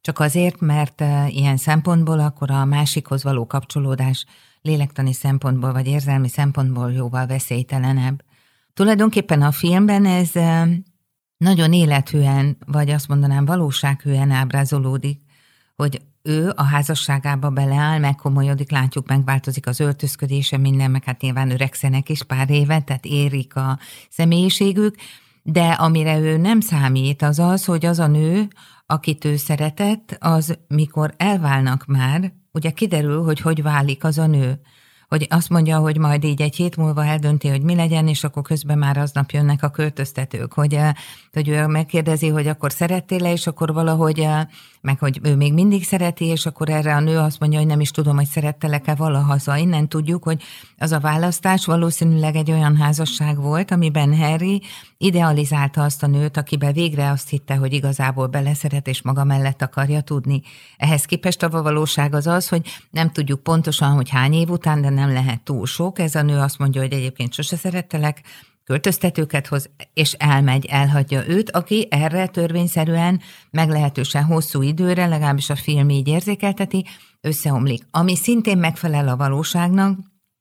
csak 0.01 0.19
azért, 0.19 0.59
mert 0.59 1.01
eh, 1.01 1.35
ilyen 1.35 1.57
szempontból 1.57 2.19
akkor 2.19 2.51
a 2.51 2.65
másikhoz 2.65 3.23
való 3.23 3.47
kapcsolódás 3.47 4.25
lélektani 4.61 5.13
szempontból 5.13 5.73
vagy 5.73 5.87
érzelmi 5.87 6.29
szempontból 6.29 6.91
jóval 6.91 7.25
veszélytelenebb. 7.25 8.23
Tulajdonképpen 8.77 9.41
a 9.41 9.51
filmben 9.51 10.05
ez 10.05 10.31
nagyon 11.37 11.73
élethűen, 11.73 12.57
vagy 12.65 12.89
azt 12.89 13.07
mondanám 13.07 13.45
valósághűen 13.45 14.31
ábrázolódik, 14.31 15.21
hogy 15.75 16.01
ő 16.21 16.51
a 16.55 16.63
házasságába 16.63 17.49
beleáll, 17.49 17.99
megkomolyodik, 17.99 18.71
látjuk, 18.71 19.07
megváltozik 19.07 19.67
az 19.67 19.79
öltözködése, 19.79 20.57
minden, 20.57 20.91
meg 20.91 21.03
hát 21.03 21.21
nyilván 21.21 21.51
öregszenek 21.51 22.09
is 22.09 22.23
pár 22.23 22.49
évet, 22.49 22.85
tehát 22.85 23.05
érik 23.05 23.55
a 23.55 23.79
személyiségük, 24.09 24.95
de 25.43 25.67
amire 25.69 26.19
ő 26.19 26.37
nem 26.37 26.59
számít, 26.59 27.21
az 27.21 27.39
az, 27.39 27.65
hogy 27.65 27.85
az 27.85 27.99
a 27.99 28.07
nő, 28.07 28.47
akit 28.85 29.25
ő 29.25 29.35
szeretett, 29.35 30.17
az 30.19 30.57
mikor 30.67 31.13
elválnak 31.17 31.85
már, 31.85 32.33
ugye 32.51 32.71
kiderül, 32.71 33.23
hogy 33.23 33.39
hogy 33.39 33.61
válik 33.61 34.03
az 34.03 34.17
a 34.17 34.27
nő 34.27 34.59
hogy 35.07 35.27
azt 35.29 35.49
mondja, 35.49 35.77
hogy 35.77 35.97
majd 35.97 36.23
így 36.23 36.41
egy 36.41 36.55
hét 36.55 36.77
múlva 36.77 37.05
eldönti, 37.05 37.47
hogy 37.47 37.61
mi 37.61 37.75
legyen, 37.75 38.07
és 38.07 38.23
akkor 38.23 38.43
közben 38.43 38.77
már 38.77 38.97
aznap 38.97 39.31
jönnek 39.31 39.63
a 39.63 39.69
költöztetők, 39.69 40.53
hogy, 40.53 40.73
eh, 40.73 40.93
hogy 41.33 41.49
ő 41.49 41.67
megkérdezi, 41.67 42.27
hogy 42.27 42.47
akkor 42.47 42.71
szerettél-e, 42.71 43.31
és 43.31 43.47
akkor 43.47 43.73
valahogy, 43.73 44.19
eh, 44.19 44.45
meg 44.87 44.99
hogy 44.99 45.19
ő 45.23 45.35
még 45.35 45.53
mindig 45.53 45.83
szereti, 45.83 46.25
és 46.25 46.45
akkor 46.45 46.69
erre 46.69 46.95
a 46.95 46.99
nő 46.99 47.17
azt 47.17 47.39
mondja, 47.39 47.57
hogy 47.57 47.67
nem 47.67 47.79
is 47.79 47.91
tudom, 47.91 48.15
hogy 48.15 48.25
szerettelek-e 48.25 48.95
valahaza. 48.95 49.57
Innen 49.57 49.87
tudjuk, 49.87 50.23
hogy 50.23 50.43
az 50.77 50.91
a 50.91 50.99
választás 50.99 51.65
valószínűleg 51.65 52.35
egy 52.35 52.51
olyan 52.51 52.75
házasság 52.75 53.41
volt, 53.41 53.71
amiben 53.71 54.17
Harry 54.17 54.61
idealizálta 54.97 55.83
azt 55.83 56.03
a 56.03 56.07
nőt, 56.07 56.37
akiben 56.37 56.73
végre 56.73 57.09
azt 57.09 57.29
hitte, 57.29 57.55
hogy 57.55 57.73
igazából 57.73 58.27
beleszeret 58.27 58.87
és 58.87 59.01
maga 59.01 59.23
mellett 59.23 59.61
akarja 59.61 60.01
tudni. 60.01 60.41
Ehhez 60.77 61.05
képest 61.05 61.43
a 61.43 61.49
valóság 61.49 62.13
az 62.13 62.27
az, 62.27 62.47
hogy 62.47 62.67
nem 62.89 63.11
tudjuk 63.11 63.43
pontosan, 63.43 63.91
hogy 63.91 64.09
hány 64.09 64.33
év 64.33 64.49
után, 64.49 64.81
de 64.81 64.89
nem 64.89 65.13
lehet 65.13 65.41
túl 65.41 65.65
sok. 65.65 65.99
Ez 65.99 66.15
a 66.15 66.21
nő 66.21 66.39
azt 66.39 66.57
mondja, 66.57 66.81
hogy 66.81 66.93
egyébként 66.93 67.33
sose 67.33 67.55
szerettelek, 67.55 68.21
költöztetőket 68.67 69.47
hoz, 69.47 69.69
és 69.93 70.13
elmegy, 70.13 70.65
elhagyja 70.65 71.27
őt, 71.27 71.51
aki 71.51 71.87
erre 71.89 72.27
törvényszerűen 72.27 73.21
meglehetősen 73.51 74.23
hosszú 74.23 74.61
időre, 74.61 75.05
legalábbis 75.05 75.49
a 75.49 75.55
film 75.55 75.89
így 75.89 76.07
érzékelteti, 76.07 76.85
összeomlik. 77.21 77.83
Ami 77.91 78.15
szintén 78.15 78.57
megfelel 78.57 79.07
a 79.07 79.15
valóságnak, 79.15 79.99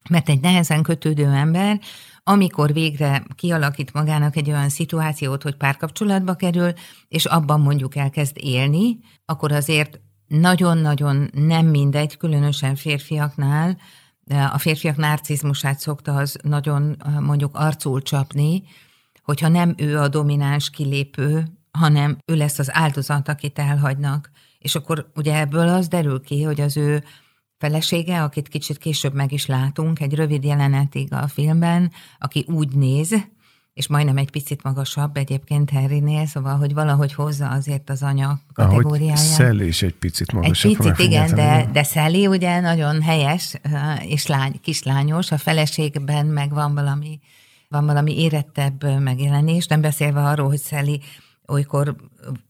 mert 0.09 0.29
egy 0.29 0.41
nehezen 0.41 0.83
kötődő 0.83 1.25
ember, 1.25 1.81
amikor 2.23 2.73
végre 2.73 3.23
kialakít 3.35 3.93
magának 3.93 4.37
egy 4.37 4.51
olyan 4.51 4.69
szituációt, 4.69 5.43
hogy 5.43 5.57
párkapcsolatba 5.57 6.35
kerül, 6.35 6.73
és 7.09 7.25
abban 7.25 7.61
mondjuk 7.61 7.97
elkezd 7.97 8.37
élni, 8.41 8.99
akkor 9.25 9.53
azért 9.53 10.01
nagyon-nagyon 10.27 11.31
nem 11.33 11.67
mindegy, 11.67 12.17
különösen 12.17 12.77
férfiaknál, 12.77 13.77
a 14.31 14.59
férfiak 14.59 14.97
narcizmusát 14.97 15.79
szokta 15.79 16.15
az 16.15 16.39
nagyon 16.43 16.97
mondjuk 17.21 17.57
arcul 17.57 18.03
csapni, 18.03 18.63
hogyha 19.23 19.49
nem 19.49 19.75
ő 19.77 19.99
a 19.99 20.09
domináns 20.09 20.71
kilépő, 20.71 21.45
hanem 21.71 22.19
ő 22.25 22.35
lesz 22.35 22.59
az 22.59 22.75
áldozat, 22.75 23.29
akit 23.29 23.59
elhagynak. 23.59 24.31
És 24.59 24.75
akkor 24.75 25.11
ugye 25.15 25.39
ebből 25.39 25.69
az 25.69 25.89
derül 25.89 26.21
ki, 26.21 26.43
hogy 26.43 26.61
az 26.61 26.77
ő 26.77 27.05
felesége, 27.59 28.23
akit 28.23 28.49
kicsit 28.49 28.79
később 28.79 29.15
meg 29.15 29.33
is 29.33 29.47
látunk, 29.47 30.01
egy 30.01 30.15
rövid 30.15 30.45
jelenetig 30.45 31.13
a 31.13 31.29
filmben, 31.29 31.93
aki 32.19 32.45
úgy 32.49 32.77
néz, 32.77 33.15
és 33.77 33.89
majdnem 33.89 34.17
egy 34.17 34.31
picit 34.31 34.63
magasabb 34.63 35.17
egyébként 35.17 35.71
Harrynél, 35.71 36.27
szóval, 36.27 36.57
hogy 36.57 36.75
valahogy 36.75 37.15
hozza 37.15 37.49
azért 37.49 37.91
az 37.91 38.03
anya 38.03 38.41
kategóriáját. 38.53 39.17
Szelly 39.17 39.67
is 39.67 39.83
egy 39.83 39.95
picit 39.95 40.33
magasabb. 40.33 40.71
Egy 40.71 40.77
picit, 40.77 40.99
igen, 40.99 41.35
de, 41.35 41.69
de 41.73 41.83
Szelly 41.83 42.27
ugye 42.27 42.61
nagyon 42.61 43.03
helyes 43.03 43.61
és 44.01 44.27
lány, 44.27 44.61
kislányos, 44.63 45.31
a 45.31 45.39
feleségben 45.39 46.27
meg 46.27 46.51
van 46.51 46.75
valami, 46.75 47.21
van 47.69 47.87
valami 47.87 48.21
érettebb 48.21 49.01
megjelenés, 49.01 49.67
nem 49.67 49.81
beszélve 49.81 50.23
arról, 50.23 50.49
hogy 50.49 50.61
Szelly 50.61 51.01
olykor 51.47 51.97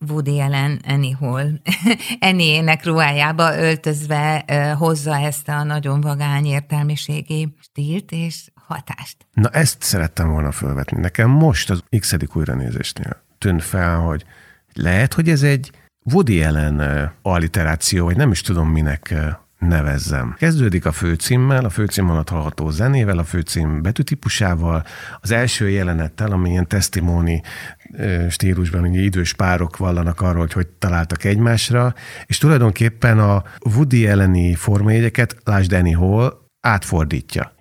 Woody 0.09 0.41
Allen 0.41 0.81
Annie 0.87 1.17
Hall 1.17 1.51
Annie-ének 2.29 2.85
ruhájába 2.85 3.59
öltözve 3.59 4.45
hozza 4.79 5.19
ezt 5.19 5.49
a 5.49 5.63
nagyon 5.63 6.01
vagány 6.01 6.45
értelmiségi 6.45 7.55
stílt 7.61 8.13
és 8.13 8.51
hatást. 8.67 9.17
Na 9.33 9.49
ezt 9.49 9.83
szerettem 9.83 10.29
volna 10.29 10.53
felvetni. 10.53 11.01
Nekem 11.01 11.31
most 11.31 11.71
az 11.71 11.83
x 11.99 12.17
újranézésnél 12.35 13.23
tűnt 13.39 13.63
fel, 13.63 13.99
hogy 13.99 14.25
lehet, 14.73 15.15
hogy 15.15 15.29
ez 15.29 15.43
egy 15.43 15.71
Woody 16.05 16.43
Allen 16.43 17.11
alliteráció, 17.23 18.05
vagy 18.05 18.17
nem 18.17 18.31
is 18.31 18.41
tudom 18.41 18.69
minek 18.69 19.15
nevezzem. 19.59 20.35
Kezdődik 20.39 20.87
a 20.87 20.93
főcímmel, 20.93 21.65
a 21.65 21.71
főcím 21.71 22.11
alatt 22.11 22.29
hallható 22.29 22.71
zenével, 22.71 23.19
a 23.19 23.25
főcím 23.25 23.83
betűtípusával, 23.83 24.85
az 25.21 25.31
első 25.31 25.69
jelenettel, 25.69 26.33
ami 26.33 26.51
ilyen 26.51 26.67
testimóni 26.67 27.43
stílusban, 28.29 28.81
hogy 28.81 28.95
idős 28.95 29.33
párok 29.33 29.77
vallanak 29.77 30.21
arról, 30.21 30.41
hogy 30.41 30.53
hogy 30.53 30.67
találtak 30.67 31.25
egymásra, 31.25 31.95
és 32.27 32.39
tulajdonképpen 32.39 33.19
a 33.19 33.43
Woody 33.61 34.07
elleni 34.07 34.55
formajegyeket, 34.55 35.37
lásd 35.45 35.71
Danny 35.71 35.95
Hall, 35.95 36.39
átfordítja. 36.61 37.56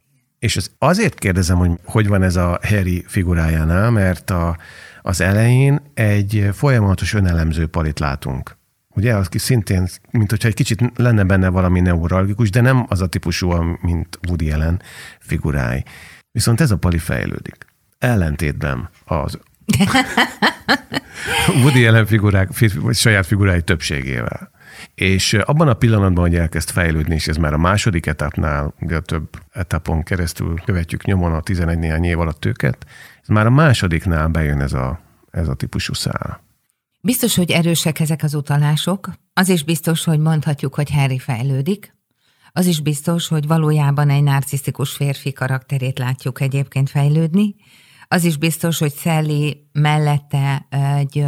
És 0.45 0.55
az 0.55 0.71
azért 0.77 1.19
kérdezem, 1.19 1.57
hogy 1.57 1.71
hogy 1.83 2.07
van 2.07 2.23
ez 2.23 2.35
a 2.35 2.59
Harry 2.61 3.03
figurájánál, 3.07 3.91
mert 3.91 4.29
a, 4.29 4.57
az 5.01 5.21
elején 5.21 5.81
egy 5.93 6.49
folyamatos 6.53 7.13
önelemző 7.13 7.67
palit 7.67 7.99
látunk 7.99 8.57
ugye, 8.95 9.13
aki 9.13 9.37
szintén, 9.37 9.87
mint 10.11 10.29
hogyha 10.29 10.47
egy 10.47 10.53
kicsit 10.53 10.91
lenne 10.95 11.23
benne 11.23 11.49
valami 11.49 11.79
neuralgikus, 11.79 12.49
de 12.49 12.61
nem 12.61 12.85
az 12.89 13.01
a 13.01 13.07
típusú, 13.07 13.51
mint 13.81 14.19
Woody 14.27 14.51
Allen 14.51 14.81
figurái. 15.19 15.83
Viszont 16.31 16.61
ez 16.61 16.71
a 16.71 16.77
pali 16.77 16.97
fejlődik. 16.97 17.65
Ellentétben 17.97 18.89
az 19.05 19.39
Woody 21.61 21.85
Allen 21.87 22.05
figurák, 22.05 22.49
saját 22.91 23.25
figurái 23.25 23.61
többségével. 23.61 24.51
És 24.95 25.33
abban 25.33 25.67
a 25.67 25.73
pillanatban, 25.73 26.23
hogy 26.23 26.35
elkezd 26.35 26.69
fejlődni, 26.69 27.15
és 27.15 27.27
ez 27.27 27.37
már 27.37 27.53
a 27.53 27.57
második 27.57 28.05
etapnál, 28.05 28.73
ugye 28.79 28.99
több 28.99 29.29
etapon 29.51 30.03
keresztül 30.03 30.55
követjük 30.65 31.05
nyomon 31.05 31.33
a 31.33 31.41
11 31.41 31.79
néhány 31.79 32.03
év 32.03 32.19
alatt 32.19 32.45
őket, 32.45 32.85
ez 33.21 33.27
már 33.27 33.45
a 33.45 33.49
másodiknál 33.49 34.27
bejön 34.27 34.61
ez 34.61 34.73
a, 34.73 34.99
ez 35.31 35.47
a 35.47 35.53
típusú 35.53 35.93
szál. 35.93 36.43
Biztos, 37.01 37.35
hogy 37.35 37.51
erősek 37.51 37.99
ezek 37.99 38.23
az 38.23 38.33
utalások, 38.33 39.09
az 39.33 39.49
is 39.49 39.63
biztos, 39.63 40.03
hogy 40.03 40.19
mondhatjuk, 40.19 40.75
hogy 40.75 40.91
Harry 40.91 41.19
fejlődik, 41.19 41.93
az 42.51 42.65
is 42.65 42.81
biztos, 42.81 43.27
hogy 43.27 43.47
valójában 43.47 44.09
egy 44.09 44.23
narcisztikus 44.23 44.91
férfi 44.91 45.33
karakterét 45.33 45.99
látjuk 45.99 46.41
egyébként 46.41 46.89
fejlődni, 46.89 47.55
az 48.07 48.23
is 48.23 48.37
biztos, 48.37 48.79
hogy 48.79 48.93
Sally 48.93 49.67
mellette 49.71 50.67
egy 50.69 51.23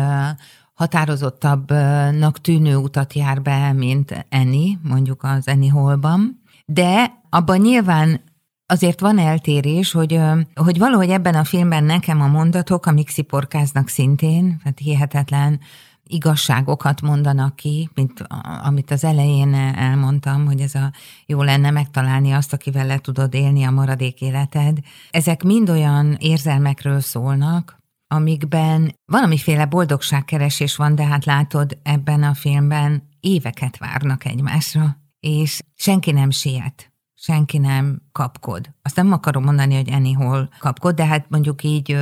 határozottabbnak 0.77 2.41
tűnő 2.41 2.75
utat 2.75 3.13
jár 3.13 3.41
be, 3.41 3.73
mint 3.73 4.25
Annie, 4.29 4.77
mondjuk 4.83 5.23
az 5.23 5.47
Annie 5.47 5.71
Hallban. 5.71 6.41
De 6.65 7.13
abban 7.29 7.57
nyilván 7.57 8.21
azért 8.65 8.99
van 8.99 9.19
eltérés, 9.19 9.91
hogy, 9.91 10.19
hogy 10.55 10.77
valahogy 10.77 11.09
ebben 11.09 11.35
a 11.35 11.43
filmben 11.43 11.83
nekem 11.83 12.21
a 12.21 12.27
mondatok, 12.27 12.85
amik 12.85 13.09
sziporkáznak 13.09 13.87
szintén, 13.87 14.57
tehát 14.63 14.79
hihetetlen 14.79 15.59
igazságokat 16.03 17.01
mondanak 17.01 17.55
ki, 17.55 17.89
mint 17.93 18.23
amit 18.63 18.91
az 18.91 19.03
elején 19.03 19.53
elmondtam, 19.53 20.45
hogy 20.45 20.59
ez 20.61 20.75
a 20.75 20.91
jó 21.25 21.41
lenne 21.41 21.71
megtalálni 21.71 22.31
azt, 22.31 22.53
akivel 22.53 22.85
le 22.85 22.97
tudod 22.97 23.33
élni 23.33 23.63
a 23.63 23.71
maradék 23.71 24.21
életed. 24.21 24.77
Ezek 25.09 25.43
mind 25.43 25.69
olyan 25.69 26.15
érzelmekről 26.19 26.99
szólnak, 26.99 27.77
amikben 28.07 28.95
valamiféle 29.05 29.65
boldogságkeresés 29.65 30.75
van, 30.75 30.95
de 30.95 31.05
hát 31.05 31.25
látod, 31.25 31.77
ebben 31.83 32.23
a 32.23 32.33
filmben 32.33 33.09
éveket 33.19 33.77
várnak 33.77 34.25
egymásra, 34.25 34.97
és 35.19 35.59
senki 35.75 36.11
nem 36.11 36.29
siet 36.29 36.91
senki 37.19 37.57
nem 37.57 38.01
kapkod. 38.11 38.69
Azt 38.81 38.95
nem 38.95 39.11
akarom 39.11 39.43
mondani, 39.43 39.75
hogy 39.75 39.91
Annie 39.91 40.49
kapkod, 40.59 40.95
de 40.95 41.05
hát 41.05 41.25
mondjuk 41.29 41.63
így, 41.63 41.97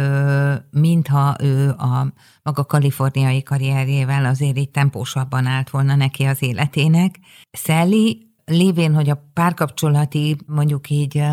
mintha 0.71 1.35
ő 1.39 1.69
a 1.69 2.13
maga 2.43 2.65
kaliforniai 2.65 3.43
karrierjével 3.43 4.25
azért 4.25 4.57
így 4.57 4.69
tempósabban 4.69 5.45
állt 5.45 5.69
volna 5.69 5.95
neki 5.95 6.23
az 6.23 6.41
életének. 6.41 7.19
Sally 7.51 8.27
lévén, 8.45 8.93
hogy 8.93 9.09
a 9.09 9.29
párkapcsolati 9.33 10.37
mondjuk 10.45 10.89
így 10.89 11.23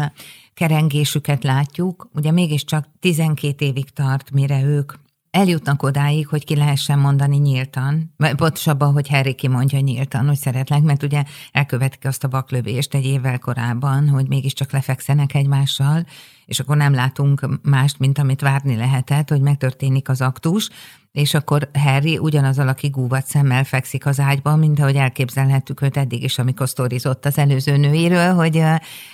kerengésüket 0.54 1.44
látjuk, 1.44 2.08
ugye 2.14 2.30
mégiscsak 2.30 2.86
12 3.00 3.64
évig 3.64 3.90
tart, 3.90 4.30
mire 4.30 4.62
ők 4.62 4.92
eljutnak 5.30 5.82
odáig, 5.82 6.28
hogy 6.28 6.44
ki 6.44 6.56
lehessen 6.56 6.98
mondani 6.98 7.36
nyíltan, 7.36 8.14
pontosabban, 8.36 8.92
hogy 8.92 9.08
Harry 9.08 9.34
kimondja 9.34 9.80
nyíltan, 9.80 10.26
hogy 10.26 10.36
szeretlek, 10.36 10.82
mert 10.82 11.02
ugye 11.02 11.24
elkövetik 11.52 12.04
azt 12.04 12.24
a 12.24 12.28
baklövést 12.28 12.94
egy 12.94 13.04
évvel 13.04 13.38
korábban, 13.38 14.08
hogy 14.08 14.28
mégiscsak 14.28 14.72
lefekszenek 14.72 15.34
egymással, 15.34 16.06
és 16.46 16.60
akkor 16.60 16.76
nem 16.76 16.94
látunk 16.94 17.48
mást, 17.62 17.98
mint 17.98 18.18
amit 18.18 18.40
várni 18.40 18.76
lehetett, 18.76 19.28
hogy 19.28 19.40
megtörténik 19.40 20.08
az 20.08 20.20
aktus, 20.20 20.68
és 21.12 21.34
akkor 21.34 21.68
Harry 21.72 22.18
ugyanazzal 22.18 22.68
a 22.68 22.72
kigúvat 22.72 23.26
szemmel 23.26 23.64
fekszik 23.64 24.06
az 24.06 24.20
ágyban, 24.20 24.58
mint 24.58 24.80
ahogy 24.80 24.96
elképzelhettük 24.96 25.82
őt 25.82 25.96
eddig 25.96 26.22
is, 26.22 26.38
amikor 26.38 26.68
sztorizott 26.68 27.26
az 27.26 27.38
előző 27.38 27.76
nőiről, 27.76 28.34
hogy, 28.34 28.62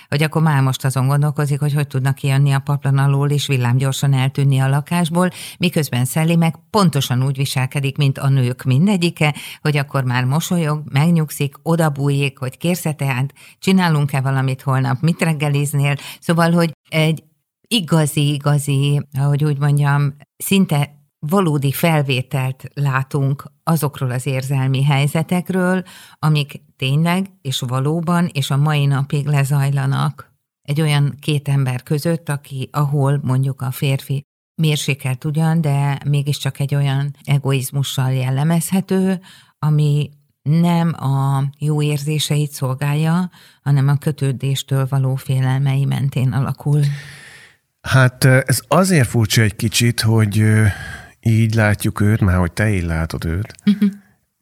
hogy 0.09 0.23
akkor 0.23 0.41
már 0.41 0.61
most 0.61 0.85
azon 0.85 1.07
gondolkozik, 1.07 1.59
hogy 1.59 1.73
hogy 1.73 1.87
tudnak 1.87 2.15
kijönni 2.15 2.51
a 2.51 2.59
paplan 2.59 2.97
alól, 2.97 3.29
és 3.29 3.47
villámgyorsan 3.47 4.13
eltűnni 4.13 4.59
a 4.59 4.67
lakásból, 4.67 5.29
miközben 5.57 6.05
Szelli 6.05 6.35
meg 6.35 6.55
pontosan 6.69 7.23
úgy 7.23 7.37
viselkedik, 7.37 7.97
mint 7.97 8.17
a 8.17 8.29
nők 8.29 8.63
mindegyike, 8.63 9.35
hogy 9.61 9.77
akkor 9.77 10.03
már 10.03 10.23
mosolyog, 10.23 10.83
megnyugszik, 10.91 11.55
odabújik, 11.63 12.37
hogy 12.37 12.57
kérsz-e 12.57 12.91
teát, 12.91 13.33
csinálunk-e 13.59 14.21
valamit 14.21 14.61
holnap, 14.61 15.01
mit 15.01 15.21
reggeliznél, 15.21 15.95
szóval, 16.19 16.51
hogy 16.51 16.71
egy 16.89 17.23
igazi-igazi, 17.67 19.07
ahogy 19.17 19.43
úgy 19.43 19.57
mondjam, 19.57 20.15
szinte 20.37 20.97
valódi 21.19 21.71
felvételt 21.71 22.63
látunk 22.73 23.43
azokról 23.63 24.11
az 24.11 24.25
érzelmi 24.25 24.83
helyzetekről, 24.83 25.83
amik 26.19 26.61
tényleg 26.75 27.31
és 27.41 27.59
valóban 27.59 28.29
és 28.33 28.51
a 28.51 28.57
mai 28.57 28.85
napig 28.85 29.25
lezajlanak 29.25 30.33
egy 30.61 30.81
olyan 30.81 31.15
két 31.19 31.47
ember 31.47 31.83
között, 31.83 32.29
aki, 32.29 32.69
ahol 32.71 33.19
mondjuk 33.23 33.61
a 33.61 33.71
férfi 33.71 34.23
mérsékelt 34.61 35.25
ugyan, 35.25 35.61
de 35.61 35.97
mégiscsak 36.05 36.59
egy 36.59 36.75
olyan 36.75 37.15
egoizmussal 37.23 38.11
jellemezhető, 38.11 39.21
ami 39.59 40.09
nem 40.49 40.93
a 40.93 41.43
jó 41.57 41.81
érzéseit 41.81 42.51
szolgálja, 42.51 43.29
hanem 43.61 43.87
a 43.87 43.97
kötődéstől 43.97 44.87
való 44.89 45.15
félelmei 45.15 45.85
mentén 45.85 46.31
alakul. 46.31 46.81
Hát 47.81 48.23
ez 48.23 48.61
azért 48.67 49.07
furcsa 49.07 49.41
egy 49.41 49.55
kicsit, 49.55 50.01
hogy 50.01 50.43
így 51.19 51.53
látjuk 51.53 52.01
őt, 52.01 52.21
már 52.21 52.37
hogy 52.37 52.51
te 52.51 52.69
így 52.69 52.83
látod 52.83 53.25
őt, 53.25 53.53
uh-huh. 53.65 53.89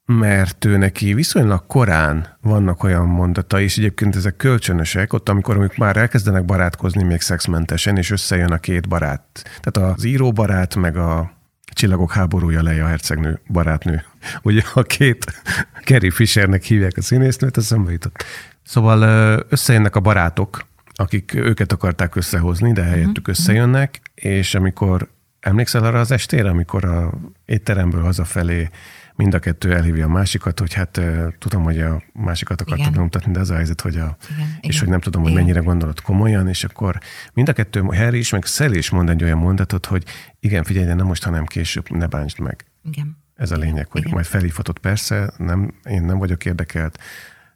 mert 0.06 0.66
ő 0.66 0.78
neki 0.78 1.14
viszonylag 1.14 1.66
korán 1.68 2.38
vannak 2.42 2.84
olyan 2.84 3.08
mondatai, 3.08 3.64
és 3.64 3.78
egyébként 3.78 4.16
ezek 4.16 4.36
kölcsönösek, 4.36 5.14
ott 5.14 5.30
amikor 5.30 5.56
amik 5.56 5.78
már 5.78 5.98
elkezdenek 5.98 6.46
barátkozni 6.46 7.04
még 7.04 7.22
szexmentesen, 7.22 7.98
és 7.98 8.12
összejön 8.12 8.52
a 8.52 8.58
két 8.58 8.88
barát. 8.88 9.44
Tehát 9.62 9.92
az 9.96 10.04
íróbarát, 10.04 10.76
meg 10.76 10.98
a 10.98 11.37
Csillagok 11.74 12.12
háborúja 12.12 12.62
Leia 12.62 12.86
hercegnő 12.86 13.40
barátnő. 13.48 14.04
Ugye 14.42 14.62
a 14.74 14.82
két 14.82 15.42
Kerry 15.84 16.10
Fishernek 16.10 16.64
hívják 16.64 16.98
a 16.98 17.02
színésznőt, 17.02 17.58
eszembe 17.58 17.92
jutott. 17.92 18.24
Szóval 18.64 19.02
összejönnek 19.50 19.96
a 19.96 20.00
barátok, 20.00 20.66
akik 20.94 21.34
őket 21.34 21.72
akarták 21.72 22.16
összehozni, 22.16 22.74
de 22.74 22.84
helyettük 22.84 23.28
uh-huh. 23.28 23.28
összejönnek, 23.28 24.02
és 24.16 24.56
amikor 24.56 25.08
Emlékszel 25.40 25.84
arra 25.84 26.00
az 26.00 26.12
estére, 26.12 26.50
amikor 26.50 26.86
a 26.86 27.12
étteremből 27.46 28.02
hazafelé 28.02 28.70
mind 29.18 29.34
a 29.34 29.40
kettő 29.40 29.74
elhívja 29.74 30.06
a 30.06 30.10
másikat, 30.10 30.60
hogy 30.60 30.74
hát 30.74 31.02
tudom, 31.40 31.64
hogy 31.64 31.80
a 31.80 32.04
másikat 32.14 32.62
akartad 32.62 32.94
bemutatni, 32.94 33.32
de 33.32 33.40
az 33.40 33.50
a 33.50 33.56
helyzet, 33.56 33.82
hogy 33.82 33.98
a, 33.98 34.18
igen, 34.32 34.48
és 34.62 34.68
igen, 34.68 34.80
hogy 34.80 34.90
nem 34.90 35.00
tudom, 35.00 35.22
hogy 35.22 35.32
igen. 35.32 35.44
mennyire 35.44 35.60
gondolod 35.60 36.02
komolyan, 36.02 36.48
és 36.48 36.64
akkor 36.64 37.00
mind 37.34 37.50
a 37.50 37.54
kettő, 37.54 37.82
Harry 37.82 38.18
is, 38.18 38.32
meg 38.32 38.46
Sally 38.46 38.78
is 38.78 38.90
mond 38.90 39.10
egy 39.10 39.24
olyan 39.24 39.38
mondatot, 39.38 39.86
hogy 39.86 40.04
igen, 40.40 40.64
figyelj, 40.64 40.86
de 40.86 40.94
nem 40.94 41.06
most, 41.06 41.24
hanem 41.24 41.46
később, 41.46 41.90
ne 41.90 42.08
bántsd 42.08 42.40
meg. 42.40 42.66
Igen. 42.84 43.18
Ez 43.36 43.52
a 43.52 43.58
lényeg, 43.58 43.88
hogy 43.90 44.02
igen. 44.02 44.14
majd 44.14 44.26
felhívhatod, 44.26 44.80
persze, 44.80 45.34
nem, 45.38 45.74
én 45.84 46.04
nem 46.04 46.18
vagyok 46.18 46.46
érdekelt, 46.46 47.00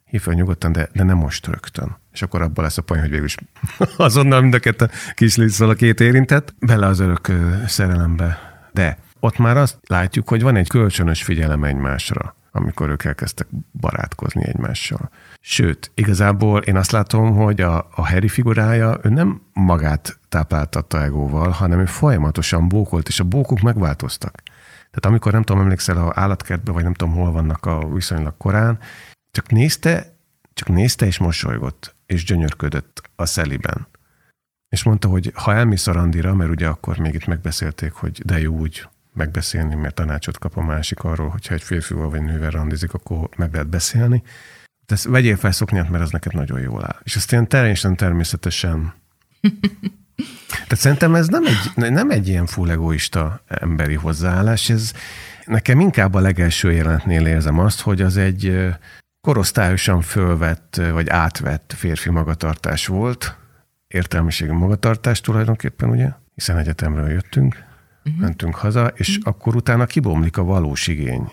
hív 0.04 0.20
fel 0.20 0.34
nyugodtan, 0.34 0.72
de, 0.72 0.88
de 0.92 1.02
nem 1.02 1.16
most 1.16 1.46
rögtön. 1.46 1.96
És 2.12 2.22
akkor 2.22 2.42
abból 2.42 2.64
lesz 2.64 2.78
a 2.78 2.82
poén, 2.82 3.00
hogy 3.00 3.10
végül 3.10 3.26
is 3.26 3.36
azonnal 3.96 4.40
mind 4.40 4.54
a 4.54 4.58
kettő 4.58 4.88
kis 5.14 5.60
a 5.60 5.74
két 5.74 6.00
érintett, 6.00 6.54
bele 6.58 6.86
az 6.86 6.98
örök 6.98 7.32
szerelembe. 7.66 8.38
De 8.72 8.98
ott 9.24 9.38
már 9.38 9.56
azt 9.56 9.78
látjuk, 9.86 10.28
hogy 10.28 10.42
van 10.42 10.56
egy 10.56 10.68
kölcsönös 10.68 11.22
figyelem 11.22 11.64
egymásra, 11.64 12.34
amikor 12.50 12.90
ők 12.90 13.04
elkezdtek 13.04 13.46
barátkozni 13.72 14.46
egymással. 14.46 15.10
Sőt, 15.40 15.90
igazából 15.94 16.60
én 16.62 16.76
azt 16.76 16.90
látom, 16.90 17.36
hogy 17.36 17.60
a, 17.60 17.76
a 17.94 18.08
Harry 18.08 18.28
figurája, 18.28 18.98
ő 19.02 19.08
nem 19.08 19.42
magát 19.52 20.18
tápláltatta 20.28 21.02
egóval, 21.02 21.50
hanem 21.50 21.80
ő 21.80 21.84
folyamatosan 21.84 22.68
bókolt, 22.68 23.08
és 23.08 23.20
a 23.20 23.24
bókok 23.24 23.60
megváltoztak. 23.60 24.42
Tehát 24.74 25.06
amikor 25.06 25.32
nem 25.32 25.42
tudom, 25.42 25.62
emlékszel 25.62 25.96
a 25.96 26.12
állatkertbe, 26.14 26.72
vagy 26.72 26.82
nem 26.82 26.94
tudom, 26.94 27.14
hol 27.14 27.32
vannak 27.32 27.66
a 27.66 27.88
viszonylag 27.88 28.36
korán, 28.36 28.78
csak 29.30 29.50
nézte, 29.50 30.16
csak 30.54 30.68
nézte 30.68 31.06
és 31.06 31.18
mosolygott, 31.18 31.94
és 32.06 32.24
gyönyörködött 32.24 33.02
a 33.16 33.26
szeliben. 33.26 33.86
És 34.68 34.82
mondta, 34.82 35.08
hogy 35.08 35.32
ha 35.34 35.54
elmész 35.54 35.86
a 35.86 35.92
randira, 35.92 36.34
mert 36.34 36.50
ugye 36.50 36.68
akkor 36.68 36.98
még 36.98 37.14
itt 37.14 37.26
megbeszélték, 37.26 37.92
hogy 37.92 38.22
de 38.24 38.40
jó 38.40 38.58
úgy 38.58 38.86
megbeszélni, 39.14 39.74
mert 39.74 39.94
tanácsot 39.94 40.38
kap 40.38 40.56
a 40.56 40.62
másik 40.62 41.00
arról, 41.00 41.28
hogyha 41.28 41.54
egy 41.54 41.62
férfival 41.62 42.10
vagy 42.10 42.22
nővel 42.22 42.50
randizik, 42.50 42.94
akkor 42.94 43.28
meg 43.36 43.52
lehet 43.52 43.68
beszélni. 43.68 44.22
De 44.86 44.94
ezt 44.94 45.04
vegyél 45.04 45.36
fel 45.36 45.52
szoknyát, 45.52 45.90
mert 45.90 46.02
az 46.02 46.10
neked 46.10 46.34
nagyon 46.34 46.60
jól 46.60 46.84
áll. 46.84 47.00
És 47.02 47.16
ezt 47.16 47.32
ilyen 47.32 47.48
teljesen 47.48 47.96
természetesen 47.96 48.94
tehát 50.46 50.76
szerintem 50.76 51.14
ez 51.14 51.28
nem 51.28 51.44
egy, 51.46 51.92
nem 51.92 52.10
egy 52.10 52.28
ilyen 52.28 52.46
full 52.46 52.70
egoista 52.70 53.42
emberi 53.46 53.94
hozzáállás, 53.94 54.70
ez 54.70 54.92
nekem 55.44 55.80
inkább 55.80 56.14
a 56.14 56.20
legelső 56.20 56.72
jelenetnél 56.72 57.26
érzem 57.26 57.58
azt, 57.58 57.80
hogy 57.80 58.02
az 58.02 58.16
egy 58.16 58.68
korosztályosan 59.20 60.00
fölvett 60.00 60.80
vagy 60.92 61.08
átvett 61.08 61.74
férfi 61.76 62.10
magatartás 62.10 62.86
volt, 62.86 63.36
értelmiségű 63.86 64.52
magatartás 64.52 65.20
tulajdonképpen, 65.20 65.88
ugye? 65.88 66.08
Hiszen 66.34 66.58
egyetemről 66.58 67.10
jöttünk, 67.10 67.64
uh-huh. 68.04 68.20
mentünk 68.20 68.54
haza, 68.54 68.86
és 68.86 69.08
uh-huh. 69.08 69.34
akkor 69.34 69.56
utána 69.56 69.86
kibomlik 69.86 70.36
a 70.36 70.44
valós 70.44 70.86
igény 70.86 71.32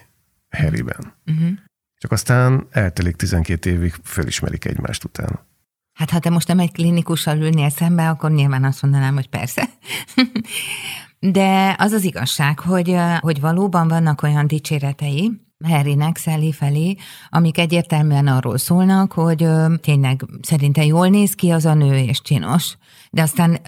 Harryben. 0.50 1.14
Uh-huh. 1.26 1.50
Csak 1.98 2.12
aztán 2.12 2.68
eltelik 2.72 3.16
12 3.16 3.70
évig, 3.70 3.94
fölismerik 4.04 4.66
egymást 4.66 5.04
utána. 5.04 5.48
Hát 5.94 6.10
ha 6.10 6.20
te 6.20 6.30
most 6.30 6.48
nem 6.48 6.60
egy 6.60 6.72
klinikussal 6.72 7.38
ülnél 7.38 7.70
szembe, 7.70 8.10
akkor 8.10 8.32
nyilván 8.32 8.64
azt 8.64 8.82
mondanám, 8.82 9.14
hogy 9.14 9.30
persze. 9.30 9.70
De 11.20 11.76
az 11.78 11.92
az 11.92 12.04
igazság, 12.04 12.60
hogy, 12.60 12.96
hogy 13.20 13.40
valóban 13.40 13.88
vannak 13.88 14.24
olyan 14.24 14.48
dicséretei, 14.48 15.42
Harrynek, 15.64 16.18
Sally 16.18 16.52
felé, 16.52 16.96
amik 17.30 17.58
egyértelműen 17.58 18.28
arról 18.28 18.58
szólnak, 18.58 19.12
hogy 19.12 19.44
ö, 19.44 19.74
tényleg 19.82 20.26
szerinte 20.42 20.86
jól 20.86 21.08
néz 21.08 21.34
ki 21.34 21.50
az 21.50 21.66
a 21.66 21.74
nő, 21.74 21.98
és 21.98 22.22
csinos. 22.22 22.78
De 23.12 23.22
aztán 23.22 23.60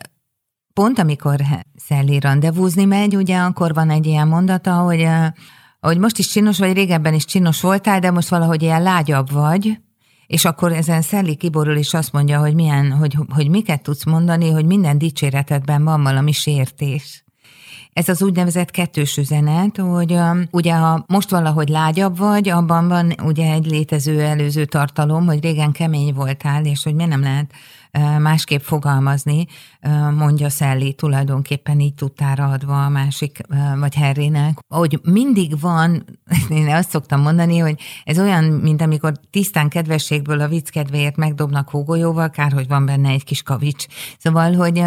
pont 0.73 0.99
amikor 0.99 1.41
Sally 1.88 2.19
rendezvúzni 2.19 2.86
megy, 2.86 3.15
ugye 3.15 3.38
akkor 3.38 3.73
van 3.73 3.89
egy 3.89 4.05
ilyen 4.05 4.27
mondata, 4.27 4.73
hogy, 4.73 5.07
hogy 5.79 5.97
most 5.97 6.17
is 6.17 6.27
csinos 6.27 6.57
vagy, 6.60 6.73
régebben 6.73 7.13
is 7.13 7.25
csinos 7.25 7.62
voltál, 7.62 7.99
de 7.99 8.12
most 8.12 8.29
valahogy 8.29 8.62
ilyen 8.62 8.81
lágyabb 8.81 9.31
vagy, 9.31 9.79
és 10.27 10.45
akkor 10.45 10.71
ezen 10.71 11.01
Sally 11.01 11.36
kiborul, 11.36 11.75
és 11.75 11.93
azt 11.93 12.12
mondja, 12.12 12.39
hogy 12.39 12.53
milyen, 12.53 12.91
hogy, 12.91 13.17
hogy 13.29 13.49
miket 13.49 13.81
tudsz 13.84 14.05
mondani, 14.05 14.49
hogy 14.49 14.65
minden 14.65 14.97
dicséretedben 14.97 15.84
van 15.84 16.03
valami 16.03 16.31
sértés. 16.31 17.23
Ez 17.93 18.10
az 18.10 18.21
úgynevezett 18.21 18.71
kettős 18.71 19.17
üzenet, 19.17 19.77
hogy 19.77 20.12
um, 20.12 20.43
ugye 20.51 20.73
ha 20.73 21.05
most 21.07 21.29
valahogy 21.29 21.69
lágyabb 21.69 22.17
vagy, 22.17 22.49
abban 22.49 22.88
van 22.88 23.13
ugye 23.23 23.51
egy 23.51 23.65
létező 23.65 24.21
előző 24.21 24.65
tartalom, 24.65 25.25
hogy 25.25 25.43
régen 25.43 25.71
kemény 25.71 26.13
voltál, 26.13 26.65
és 26.65 26.84
hogy 26.84 26.95
miért 26.95 27.12
nem 27.12 27.21
lehet 27.21 27.51
másképp 28.19 28.62
fogalmazni, 28.62 29.45
mondja 30.17 30.49
Szelli 30.49 30.93
tulajdonképpen 30.93 31.80
így 31.80 31.93
tudtára 31.93 32.47
adva 32.47 32.86
a 32.86 32.89
másik, 32.89 33.41
vagy 33.80 33.95
Harrynek, 33.95 34.58
hogy 34.67 34.99
mindig 35.04 35.60
van, 35.60 36.06
én 36.49 36.69
azt 36.69 36.89
szoktam 36.89 37.21
mondani, 37.21 37.58
hogy 37.58 37.80
ez 38.04 38.19
olyan, 38.19 38.43
mint 38.43 38.82
amikor 38.82 39.13
tisztán 39.30 39.69
kedvességből 39.69 40.41
a 40.41 40.47
vicc 40.47 40.69
kedvéért 40.69 41.15
megdobnak 41.15 41.69
hógolyóval, 41.69 42.30
kár, 42.30 42.51
hogy 42.51 42.67
van 42.67 42.86
benne 42.86 43.10
egy 43.10 43.23
kis 43.23 43.43
kavics. 43.43 43.86
Szóval, 44.17 44.54
hogy 44.54 44.84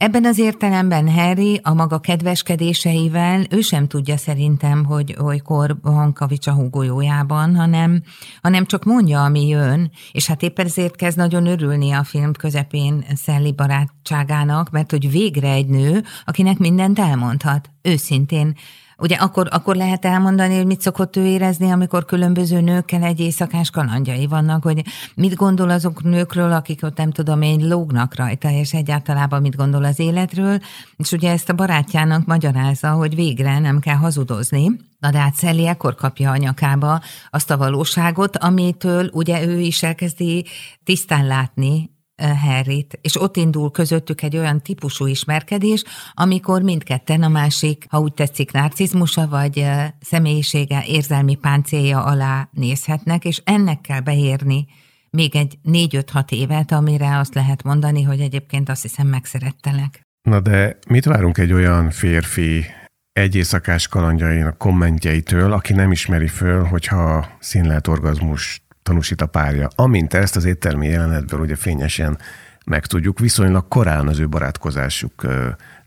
Ebben 0.00 0.24
az 0.24 0.38
értelemben 0.38 1.08
Harry 1.08 1.60
a 1.62 1.74
maga 1.74 1.98
kedveskedéseivel, 1.98 3.44
ő 3.50 3.60
sem 3.60 3.86
tudja 3.86 4.16
szerintem, 4.16 4.84
hogy 4.84 5.16
olykor 5.22 5.76
van 5.82 6.12
kavics 6.12 6.46
a 6.46 6.52
húgolyójában, 6.52 7.56
hanem, 7.56 8.02
hanem 8.42 8.66
csak 8.66 8.84
mondja, 8.84 9.24
ami 9.24 9.48
jön, 9.48 9.90
és 10.12 10.26
hát 10.26 10.42
éppen 10.42 10.66
ezért 10.66 10.96
kezd 10.96 11.16
nagyon 11.16 11.46
örülni 11.46 11.92
a 11.92 12.04
film 12.04 12.32
közepén 12.32 13.04
Szelli 13.14 13.52
barátságának, 13.52 14.70
mert 14.70 14.90
hogy 14.90 15.10
végre 15.10 15.50
egy 15.50 15.68
nő, 15.68 16.02
akinek 16.24 16.58
mindent 16.58 16.98
elmondhat, 16.98 17.70
őszintén 17.82 18.56
Ugye 19.00 19.16
akkor, 19.16 19.48
akkor 19.50 19.76
lehet 19.76 20.04
elmondani, 20.04 20.56
hogy 20.56 20.66
mit 20.66 20.80
szokott 20.80 21.16
ő 21.16 21.26
érezni, 21.26 21.70
amikor 21.70 22.04
különböző 22.04 22.60
nőkkel 22.60 23.02
egy 23.02 23.20
éjszakás 23.20 23.70
kalandjai 23.70 24.26
vannak, 24.26 24.62
hogy 24.62 24.82
mit 25.14 25.34
gondol 25.34 25.70
azok 25.70 26.02
nőkről, 26.02 26.52
akik 26.52 26.82
ott 26.82 26.96
nem 26.96 27.10
tudom 27.10 27.42
én 27.42 27.68
lógnak 27.68 28.14
rajta, 28.14 28.50
és 28.50 28.72
egyáltalában 28.72 29.40
mit 29.40 29.56
gondol 29.56 29.84
az 29.84 29.98
életről, 29.98 30.58
és 30.96 31.12
ugye 31.12 31.30
ezt 31.30 31.48
a 31.48 31.54
barátjának 31.54 32.26
magyarázza, 32.26 32.90
hogy 32.90 33.14
végre 33.14 33.58
nem 33.58 33.78
kell 33.78 33.96
hazudozni, 33.96 34.70
Na 35.00 35.10
de 35.10 35.18
hát 35.18 35.34
Szelli 35.34 35.66
ekkor 35.66 35.94
kapja 35.94 36.30
a 36.30 36.36
nyakába 36.36 37.00
azt 37.30 37.50
a 37.50 37.56
valóságot, 37.56 38.36
amitől 38.36 39.10
ugye 39.12 39.46
ő 39.46 39.58
is 39.58 39.82
elkezdi 39.82 40.46
tisztán 40.84 41.26
látni 41.26 41.90
Harryt, 42.20 42.98
és 43.02 43.20
ott 43.20 43.36
indul 43.36 43.70
közöttük 43.70 44.22
egy 44.22 44.36
olyan 44.36 44.62
típusú 44.62 45.06
ismerkedés, 45.06 45.84
amikor 46.12 46.62
mindketten 46.62 47.22
a 47.22 47.28
másik, 47.28 47.86
ha 47.88 47.98
úgy 47.98 48.14
tetszik, 48.14 48.52
narcizmusa 48.52 49.28
vagy 49.28 49.66
személyisége, 50.00 50.84
érzelmi 50.86 51.34
páncélja 51.34 52.04
alá 52.04 52.48
nézhetnek, 52.52 53.24
és 53.24 53.40
ennek 53.44 53.80
kell 53.80 54.00
beérni 54.00 54.66
még 55.10 55.36
egy 55.36 55.58
négy-öt-hat 55.62 56.30
évet, 56.30 56.72
amire 56.72 57.18
azt 57.18 57.34
lehet 57.34 57.62
mondani, 57.62 58.02
hogy 58.02 58.20
egyébként 58.20 58.68
azt 58.68 58.82
hiszem 58.82 59.06
megszerettelek. 59.06 60.00
Na 60.22 60.40
de 60.40 60.78
mit 60.88 61.04
várunk 61.04 61.38
egy 61.38 61.52
olyan 61.52 61.90
férfi 61.90 62.64
egy 63.12 63.34
éjszakás 63.34 63.88
kalandjainak 63.88 64.58
kommentjeitől, 64.58 65.52
aki 65.52 65.72
nem 65.72 65.92
ismeri 65.92 66.26
föl, 66.26 66.64
hogyha 66.64 67.28
színlelt 67.38 67.86
orgazmus 67.88 68.62
tanúsít 68.82 69.20
a 69.20 69.26
párja. 69.26 69.68
Amint 69.74 70.14
ezt 70.14 70.36
az 70.36 70.44
éttermi 70.44 70.86
jelenetből 70.86 71.40
ugye 71.40 71.56
fényesen 71.56 72.18
megtudjuk, 72.66 73.18
viszonylag 73.18 73.68
korán 73.68 74.08
az 74.08 74.18
ő 74.18 74.28
barátkozásuk 74.28 75.26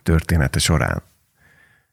története 0.04 0.60
során. 0.60 1.02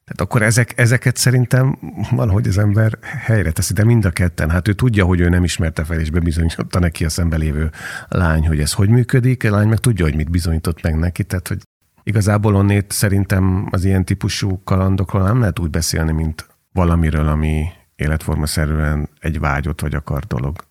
Tehát 0.04 0.30
akkor 0.30 0.42
ezek, 0.42 0.78
ezeket 0.78 1.16
szerintem 1.16 1.78
valahogy 2.10 2.48
az 2.48 2.58
ember 2.58 2.98
helyre 3.02 3.50
teszi, 3.50 3.72
de 3.72 3.84
mind 3.84 4.04
a 4.04 4.10
ketten. 4.10 4.50
Hát 4.50 4.68
ő 4.68 4.72
tudja, 4.72 5.04
hogy 5.04 5.20
ő 5.20 5.28
nem 5.28 5.44
ismerte 5.44 5.84
fel, 5.84 6.00
és 6.00 6.10
bebizonyította 6.10 6.78
neki 6.78 7.04
a 7.04 7.08
szembelévő 7.08 7.70
lány, 8.08 8.46
hogy 8.46 8.60
ez 8.60 8.72
hogy 8.72 8.88
működik, 8.88 9.44
a 9.44 9.50
lány 9.50 9.68
meg 9.68 9.78
tudja, 9.78 10.04
hogy 10.04 10.14
mit 10.14 10.30
bizonyított 10.30 10.82
meg 10.82 10.98
neki, 10.98 11.24
tehát 11.24 11.48
hogy 11.48 11.58
igazából 12.02 12.54
onnét 12.54 12.92
szerintem 12.92 13.68
az 13.70 13.84
ilyen 13.84 14.04
típusú 14.04 14.62
kalandokról 14.64 15.22
nem 15.22 15.40
lehet 15.40 15.58
úgy 15.58 15.70
beszélni, 15.70 16.12
mint 16.12 16.46
valamiről, 16.72 17.28
ami 17.28 17.64
életformaszerűen 17.96 19.08
egy 19.20 19.40
vágyott 19.40 19.80
vagy 19.80 19.94
akar 19.94 20.24
dolog. 20.24 20.68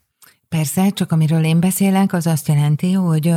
Persze, 0.50 0.90
csak 0.90 1.12
amiről 1.12 1.44
én 1.44 1.60
beszélek, 1.60 2.14
az 2.14 2.28
azt 2.28 2.48
jelenti, 2.48 2.92
hogy, 2.92 3.34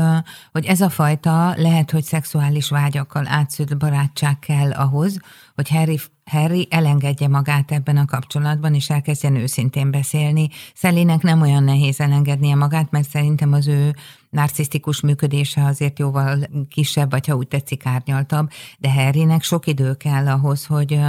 hogy 0.53 0.65
ez 0.65 0.81
a 0.81 0.89
fajta 0.89 1.55
lehet, 1.57 1.91
hogy 1.91 2.03
szexuális 2.05 2.69
vágyakkal 2.69 3.27
átszült 3.29 3.79
barátság 3.79 4.39
kell 4.39 4.71
ahhoz, 4.71 5.19
hogy 5.55 5.69
Harry, 5.69 6.01
Harry 6.25 6.67
elengedje 6.71 7.29
magát 7.29 7.73
ebben 7.73 7.97
a 7.97 8.05
kapcsolatban, 8.05 8.75
és 8.75 8.91
elkezdjen 8.91 9.37
őszintén 9.37 9.91
beszélni. 9.91 10.49
Szellének 10.75 11.23
nem 11.23 11.41
olyan 11.41 11.65
nehéz 11.65 12.01
elengednie 12.01 12.55
magát, 12.55 12.91
mert 12.91 13.09
szerintem 13.09 13.53
az 13.53 13.67
ő 13.67 13.95
narcisztikus 14.31 15.01
működése 15.01 15.65
azért 15.65 15.99
jóval 15.99 16.39
kisebb, 16.69 17.11
vagy 17.11 17.27
ha 17.27 17.35
úgy 17.35 17.49
tetszik, 17.49 17.87
árnyaltabb, 17.87 18.51
de 18.79 18.93
Harrynek 18.93 19.43
sok 19.43 19.67
idő 19.67 19.95
kell 19.95 20.29
ahhoz, 20.29 20.67
hogy 20.67 21.01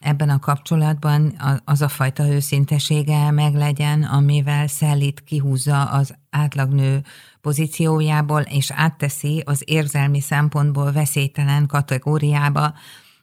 ebben 0.00 0.28
a 0.28 0.38
kapcsolatban 0.38 1.34
az 1.64 1.82
a 1.82 1.88
fajta 1.88 2.28
őszintesége 2.28 3.30
meglegyen, 3.30 4.02
amivel 4.02 4.66
Szellit 4.66 5.24
kihúzza 5.24 5.84
az 5.84 6.14
átlagnő 6.30 7.02
pozíciójából, 7.40 8.40
és 8.40 8.70
átteszi 8.70 9.42
az 9.46 9.62
érzelmi 9.64 10.20
szempontból 10.20 10.92
veszélytelen 10.92 11.66
kategóriába, 11.66 12.74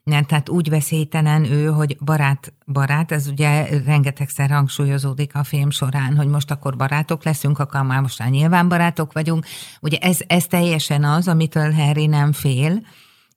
nem, 0.03 0.23
tehát 0.23 0.49
úgy 0.49 0.69
veszélytelen 0.69 1.43
ő, 1.43 1.65
hogy 1.65 1.97
barát, 1.99 2.53
barát, 2.65 3.11
ez 3.11 3.27
ugye 3.27 3.81
rengetegszer 3.85 4.49
hangsúlyozódik 4.49 5.35
a 5.35 5.43
film 5.43 5.69
során, 5.69 6.15
hogy 6.15 6.27
most 6.27 6.51
akkor 6.51 6.75
barátok 6.75 7.23
leszünk, 7.23 7.59
akkor 7.59 7.81
már 7.81 8.01
most 8.01 8.19
már 8.19 8.29
nyilván 8.29 8.67
barátok 8.67 9.13
vagyunk. 9.13 9.45
Ugye 9.81 9.97
ez, 9.97 10.19
ez 10.27 10.45
teljesen 10.45 11.03
az, 11.03 11.27
amitől 11.27 11.71
Harry 11.71 12.05
nem 12.05 12.31
fél, 12.31 12.81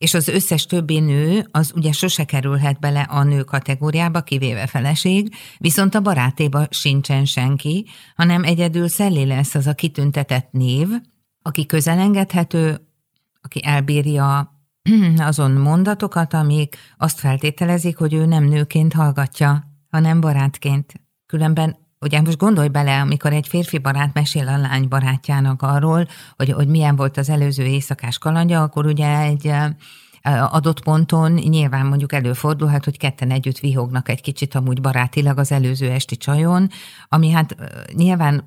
és 0.00 0.14
az 0.14 0.28
összes 0.28 0.66
többi 0.66 1.00
nő 1.00 1.48
az 1.50 1.72
ugye 1.74 1.92
sose 1.92 2.24
kerülhet 2.24 2.78
bele 2.78 3.00
a 3.00 3.22
nő 3.22 3.42
kategóriába, 3.42 4.20
kivéve 4.20 4.66
feleség, 4.66 5.34
viszont 5.58 5.94
a 5.94 6.00
barátéba 6.00 6.66
sincsen 6.70 7.24
senki, 7.24 7.86
hanem 8.16 8.44
egyedül 8.44 8.88
Szellé 8.88 9.22
lesz 9.22 9.54
az 9.54 9.66
a 9.66 9.74
kitüntetett 9.74 10.48
név, 10.50 10.88
aki 11.42 11.66
közelengedhető, 11.66 12.80
aki 13.40 13.60
elbírja 13.64 14.54
azon 15.16 15.50
mondatokat, 15.50 16.34
amik 16.34 16.76
azt 16.96 17.18
feltételezik, 17.18 17.96
hogy 17.96 18.14
ő 18.14 18.26
nem 18.26 18.44
nőként 18.44 18.92
hallgatja, 18.92 19.64
hanem 19.90 20.20
barátként. 20.20 20.92
Különben 21.26 21.76
Ugye 22.04 22.20
most 22.20 22.38
gondolj 22.38 22.68
bele, 22.68 23.00
amikor 23.00 23.32
egy 23.32 23.48
férfi 23.48 23.78
barát 23.78 24.14
mesél 24.14 24.48
a 24.48 24.56
lány 24.56 24.88
barátjának 24.88 25.62
arról, 25.62 26.08
hogy, 26.36 26.52
hogy 26.52 26.68
milyen 26.68 26.96
volt 26.96 27.16
az 27.16 27.28
előző 27.28 27.64
éjszakás 27.64 28.18
kalandja, 28.18 28.62
akkor 28.62 28.86
ugye 28.86 29.18
egy 29.18 29.52
adott 30.50 30.82
ponton 30.82 31.32
nyilván 31.32 31.86
mondjuk 31.86 32.12
előfordulhat, 32.12 32.84
hogy 32.84 32.98
ketten 32.98 33.30
együtt 33.30 33.58
vihognak 33.58 34.08
egy 34.08 34.20
kicsit 34.20 34.54
amúgy 34.54 34.80
barátilag 34.80 35.38
az 35.38 35.52
előző 35.52 35.90
esti 35.90 36.16
csajon, 36.16 36.68
ami 37.08 37.30
hát 37.30 37.54
nyilván 37.92 38.44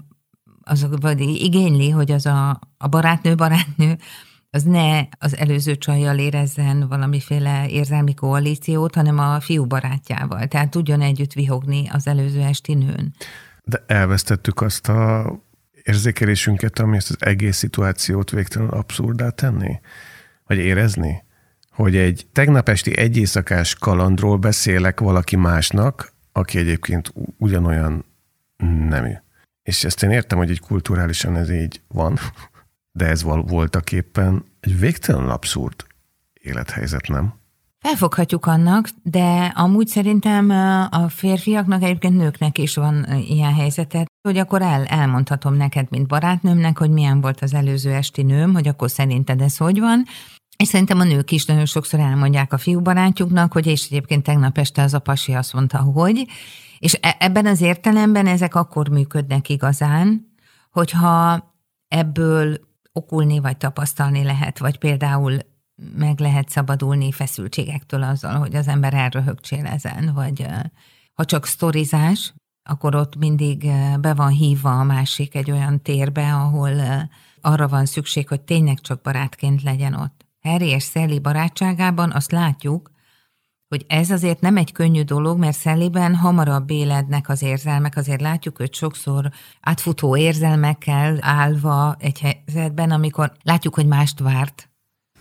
az 0.64 0.88
vagy 1.02 1.20
igényli, 1.20 1.90
hogy 1.90 2.12
az 2.12 2.26
a, 2.26 2.60
a 2.78 2.88
barátnő 2.88 3.36
barátnő 3.36 3.98
az 4.56 4.64
ne 4.64 5.02
az 5.20 5.38
előző 5.38 5.76
csajjal 5.76 6.18
érezzen 6.18 6.88
valamiféle 6.88 7.68
érzelmi 7.70 8.14
koalíciót, 8.14 8.96
hanem 8.96 9.20
a 9.20 9.40
fiú 9.40 9.66
barátjával. 9.66 10.48
Tehát 10.48 10.70
tudjon 10.70 11.02
együtt 11.02 11.34
vihogni 11.34 11.90
az 11.92 12.08
előző 12.08 12.42
esti 12.42 12.74
nőn. 12.74 13.14
De 13.64 13.84
elvesztettük 13.88 14.62
azt 14.62 14.90
a 14.90 15.34
érzékelésünket, 15.84 16.80
ami 16.80 16.96
ezt 16.96 17.10
az 17.10 17.16
egész 17.20 17.58
szituációt 17.58 18.30
végtelen 18.30 18.70
abszurdá 18.70 19.30
tenni? 19.30 19.80
Vagy 20.46 20.58
érezni? 20.58 21.24
Hogy 21.72 21.96
egy 21.96 22.28
tegnap 22.32 22.70
esti 22.70 22.98
egy 22.98 23.18
éjszakás 23.18 23.76
kalandról 23.76 24.38
beszélek 24.38 25.00
valaki 25.00 25.36
másnak, 25.36 26.14
aki 26.32 26.58
egyébként 26.58 27.14
ugyanolyan 27.38 28.06
nemű. 28.90 29.14
És 29.64 29.84
ezt 29.84 30.04
én 30.04 30.12
értem, 30.12 30.38
hogy 30.38 30.50
egy 30.50 30.60
kulturálisan 30.60 31.36
ez 31.36 31.52
így 31.52 31.82
van, 31.88 32.20
de 32.94 33.08
ez 33.08 33.24
voltak 33.24 33.92
éppen 33.92 34.46
egy 34.60 34.80
végtelen 34.80 35.30
abszurd 35.30 35.86
élethelyzet, 36.34 37.08
nem? 37.08 37.42
Felfoghatjuk 37.80 38.46
annak, 38.46 38.90
de 39.04 39.52
amúgy 39.56 39.88
szerintem 39.88 40.50
a 40.90 41.10
férfiaknak, 41.10 41.84
egyébként 41.84 42.18
nőknek 42.18 42.58
is 42.58 42.76
van 42.76 43.06
ilyen 43.28 43.54
helyzete, 43.54 44.06
hogy 44.22 44.38
akkor 44.38 44.62
el, 44.62 44.86
elmondhatom 44.86 45.54
neked, 45.54 45.88
mint 45.90 46.08
barátnőmnek, 46.08 46.78
hogy 46.78 46.90
milyen 46.90 47.22
volt 47.22 47.42
az 47.42 47.54
előző 47.54 47.92
esti 47.92 48.22
nőm, 48.22 48.54
hogy 48.54 48.68
akkor 48.68 48.90
szerinted 48.90 49.42
ez 49.42 49.58
hogy 49.58 49.80
van, 49.80 50.04
és 50.58 50.68
szerintem 50.68 51.00
a 51.00 51.04
nők 51.04 51.32
is 51.32 51.46
nagyon 51.46 51.66
sokszor 51.66 52.00
elmondják 52.00 52.54
a 52.54 52.58
fiú 52.58 52.82
barátjuknak, 52.82 53.54
hogy 53.54 53.68
és 53.68 53.86
egyébként 53.86 54.24
tegnap 54.24 54.58
este 54.58 54.82
az 54.82 54.94
a 54.94 55.00
pasi 55.00 55.34
azt 55.34 55.54
mondta, 55.54 55.78
hogy, 55.78 56.28
és 56.80 56.98
e, 57.02 57.16
ebben 57.20 57.46
az 57.46 57.62
értelemben 57.62 58.28
ezek 58.28 58.56
akkor 58.56 58.90
működnek 58.90 59.50
igazán, 59.50 60.36
hogyha 60.72 61.44
ebből 61.88 62.60
okulni 62.94 63.40
vagy 63.40 63.58
tapasztalni 63.58 64.24
lehet, 64.24 64.58
vagy 64.60 64.78
például 64.78 65.38
meg 65.96 66.20
lehet 66.20 66.50
szabadulni 66.50 67.12
feszültségektől 67.12 68.04
azzal, 68.04 68.38
hogy 68.38 68.56
az 68.56 68.68
ember 68.68 68.94
elröhögcsél 68.94 69.66
ezen, 69.66 70.12
vagy 70.14 70.46
ha 71.14 71.26
csak 71.26 71.46
sztorizás, 71.46 72.34
akkor 72.70 72.96
ott 72.96 73.16
mindig 73.16 73.72
be 74.00 74.14
van 74.14 74.32
hívva 74.32 74.80
a 74.80 74.84
másik 74.84 75.36
egy 75.36 75.52
olyan 75.52 75.82
térbe, 75.82 76.34
ahol 76.34 76.72
arra 77.42 77.68
van 77.68 77.86
szükség, 77.86 78.28
hogy 78.28 78.42
tényleg 78.42 78.80
csak 78.80 79.02
barátként 79.02 79.64
legyen 79.64 79.94
ott. 79.94 80.26
Harry 80.42 80.68
és 80.68 80.84
Sally 80.84 81.20
barátságában 81.20 82.12
azt 82.12 82.32
látjuk, 82.32 82.92
hogy 83.74 83.86
ez 83.88 84.10
azért 84.10 84.42
nem 84.42 84.58
egy 84.58 84.72
könnyű 84.72 85.02
dolog, 85.02 85.40
mert 85.40 85.58
Szelliben 85.58 86.16
hamarabb 86.16 86.70
élednek 86.70 87.30
az 87.30 87.42
érzelmek, 87.42 87.98
azért 87.98 88.22
látjuk 88.22 88.60
őt 88.60 88.74
sokszor 88.74 89.30
átfutó 89.62 90.18
érzelmekkel 90.18 91.18
állva 91.22 91.96
egy 92.00 92.20
helyzetben, 92.20 92.92
amikor 92.92 93.32
látjuk, 93.44 93.76
hogy 93.76 93.86
mást 93.86 94.20
várt. 94.20 94.70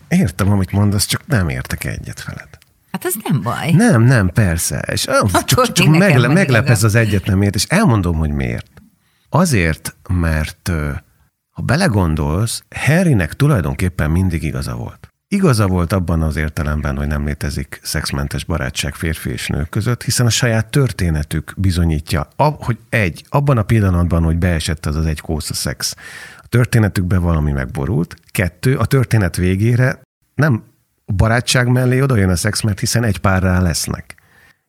Értem, 0.08 0.50
amit 0.50 0.72
mondasz, 0.72 1.06
csak 1.06 1.26
nem 1.26 1.48
értek 1.48 1.84
egyet 1.84 2.24
veled. 2.24 2.48
Hát 2.90 3.04
az 3.04 3.14
nem 3.28 3.42
baj. 3.42 3.70
Nem, 3.70 4.02
nem, 4.02 4.28
persze. 4.28 4.78
És 4.92 5.02
csak, 5.02 5.44
csak, 5.44 5.72
csak 5.72 5.86
megle, 5.86 6.28
meglep 6.28 6.68
ez 6.68 6.84
az 6.84 6.94
egyet 6.94 7.26
nem 7.26 7.42
ért, 7.42 7.54
és 7.54 7.64
elmondom, 7.64 8.16
hogy 8.16 8.30
miért. 8.30 8.82
Azért, 9.28 9.96
mert 10.08 10.70
ha 11.50 11.62
belegondolsz, 11.62 12.62
Harrynek 12.76 13.32
tulajdonképpen 13.34 14.10
mindig 14.10 14.42
igaza 14.42 14.74
volt. 14.74 15.11
Igaza 15.32 15.66
volt 15.66 15.92
abban 15.92 16.22
az 16.22 16.36
értelemben, 16.36 16.96
hogy 16.96 17.06
nem 17.06 17.26
létezik 17.26 17.80
szexmentes 17.82 18.44
barátság 18.44 18.94
férfi 18.94 19.30
és 19.30 19.46
nők 19.46 19.68
között, 19.68 20.02
hiszen 20.02 20.26
a 20.26 20.30
saját 20.30 20.70
történetük 20.70 21.52
bizonyítja, 21.56 22.28
hogy 22.36 22.78
egy, 22.88 23.24
abban 23.28 23.58
a 23.58 23.62
pillanatban, 23.62 24.22
hogy 24.22 24.36
beesett 24.36 24.86
az 24.86 24.96
az 24.96 25.06
egy 25.06 25.20
kósza 25.20 25.54
szex, 25.54 25.96
a 26.38 26.46
történetükben 26.48 27.22
valami 27.22 27.52
megborult, 27.52 28.16
kettő, 28.30 28.76
a 28.76 28.84
történet 28.84 29.36
végére 29.36 30.00
nem 30.34 30.62
barátság 31.06 31.68
mellé 31.68 32.00
oda 32.00 32.16
jön 32.16 32.30
a 32.30 32.36
szex, 32.36 32.60
mert 32.60 32.80
hiszen 32.80 33.04
egy 33.04 33.18
párrá 33.18 33.60
lesznek. 33.60 34.14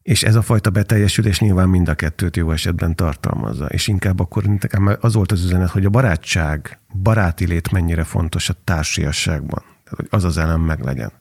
És 0.02 0.24
ez 0.24 0.36
a 0.36 0.42
fajta 0.42 0.70
beteljesülés 0.70 1.40
nyilván 1.40 1.70
mind 1.70 1.90
a 1.90 1.96
kettőt 1.96 2.38
jó 2.38 2.52
esetben 2.52 2.96
tartalmazza. 2.96 3.66
És 3.66 3.88
inkább 3.88 4.20
akkor 4.20 4.44
nekem 4.44 4.98
az 5.00 5.14
volt 5.14 5.32
az 5.32 5.44
üzenet, 5.44 5.70
hogy 5.70 5.86
a 5.86 5.90
barátság, 5.90 6.80
baráti 7.02 7.46
lét 7.46 7.72
mennyire 7.72 8.04
fontos 8.04 8.50
a 8.50 8.56
társiasságban. 8.64 9.73
Hogy 9.96 10.08
az 10.10 10.24
az 10.24 10.38
elem 10.38 10.62
meg 10.62 10.80
legyen. 10.80 11.12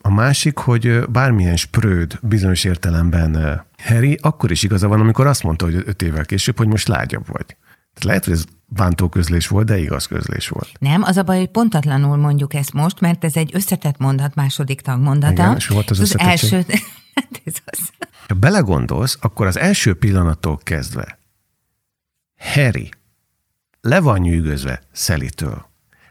A 0.00 0.10
másik, 0.10 0.58
hogy 0.58 1.08
bármilyen 1.08 1.56
spröd 1.56 2.18
bizonyos 2.22 2.64
értelemben 2.64 3.62
Harry 3.76 4.18
akkor 4.22 4.50
is 4.50 4.62
igaza 4.62 4.88
van, 4.88 5.00
amikor 5.00 5.26
azt 5.26 5.42
mondta, 5.42 5.64
hogy 5.64 5.82
öt 5.86 6.02
évvel 6.02 6.24
később, 6.24 6.56
hogy 6.56 6.66
most 6.66 6.88
lágyabb 6.88 7.26
vagy. 7.26 7.46
Tehát 7.46 8.04
lehet, 8.04 8.24
hogy 8.24 8.34
ez 8.34 8.44
bántó 8.66 9.08
közlés 9.08 9.48
volt, 9.48 9.66
de 9.66 9.78
igaz 9.78 10.06
közlés 10.06 10.48
volt. 10.48 10.70
Nem, 10.78 11.02
az 11.02 11.16
a 11.16 11.22
baj, 11.22 11.38
hogy 11.38 11.50
pontatlanul 11.50 12.16
mondjuk 12.16 12.54
ezt 12.54 12.72
most, 12.72 13.00
mert 13.00 13.24
ez 13.24 13.36
egy 13.36 13.50
összetett 13.54 13.98
mondat, 13.98 14.34
második 14.34 14.80
tagmondata. 14.80 15.32
Igen, 15.32 15.56
és 15.56 15.66
volt 15.66 15.90
az, 15.90 16.00
az 16.00 16.18
első... 16.18 16.64
Hát 17.14 17.42
ez 17.44 17.54
az. 17.64 17.78
Ha 18.28 18.34
belegondolsz, 18.34 19.18
akkor 19.20 19.46
az 19.46 19.58
első 19.58 19.94
pillanattól 19.94 20.58
kezdve 20.62 21.18
Harry 22.36 22.90
le 23.80 24.00
van 24.00 24.18
nyűgözve 24.18 24.80
Szelitől. 24.92 25.67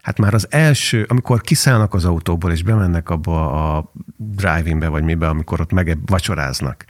Hát 0.08 0.18
már 0.18 0.34
az 0.34 0.46
első, 0.50 1.04
amikor 1.08 1.40
kiszállnak 1.40 1.94
az 1.94 2.04
autóból, 2.04 2.52
és 2.52 2.62
bemennek 2.62 3.10
abba 3.10 3.76
a 3.76 3.92
drive-inbe, 4.16 4.88
vagy 4.88 5.02
mibe, 5.02 5.28
amikor 5.28 5.60
ott 5.60 5.72
meg 5.72 5.98
vacsoráznak. 6.06 6.84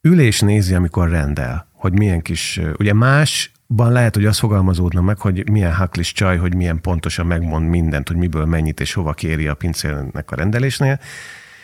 Ülés 0.00 0.40
nézi, 0.40 0.74
amikor 0.74 1.08
rendel, 1.10 1.68
hogy 1.72 1.92
milyen 1.92 2.22
kis, 2.22 2.60
ugye 2.78 2.92
más 2.92 3.52
ban 3.66 3.92
lehet, 3.92 4.14
hogy 4.14 4.24
az 4.24 4.38
fogalmazódna 4.38 5.00
meg, 5.00 5.18
hogy 5.18 5.50
milyen 5.50 5.74
haklis 5.74 6.12
csaj, 6.12 6.36
hogy 6.36 6.54
milyen 6.54 6.80
pontosan 6.80 7.26
megmond 7.26 7.68
mindent, 7.68 8.08
hogy 8.08 8.16
miből 8.16 8.44
mennyit 8.44 8.80
és 8.80 8.92
hova 8.92 9.12
kéri 9.12 9.46
a 9.48 9.54
pincérnek 9.54 10.30
a 10.30 10.36
rendelésnél. 10.36 11.00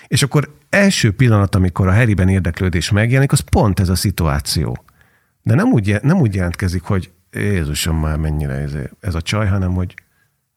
És 0.07 0.23
akkor 0.23 0.57
első 0.69 1.13
pillanat, 1.13 1.55
amikor 1.55 1.89
a 1.89 1.95
Harryben 1.95 2.29
érdeklődés 2.29 2.91
megjelenik, 2.91 3.33
az 3.33 3.41
pont 3.41 3.81
ez 3.81 3.89
a 3.89 3.95
szituáció. 3.95 4.85
De 5.43 5.55
nem 5.55 5.73
úgy, 5.73 5.99
nem 6.03 6.21
úgy 6.21 6.35
jelentkezik, 6.35 6.83
hogy 6.83 7.11
Jézusom 7.31 8.01
már 8.01 8.17
mennyire 8.17 8.53
ez, 8.53 8.73
ez 9.01 9.15
a 9.15 9.23
csaj, 9.23 9.47
hanem 9.47 9.73
hogy 9.75 9.95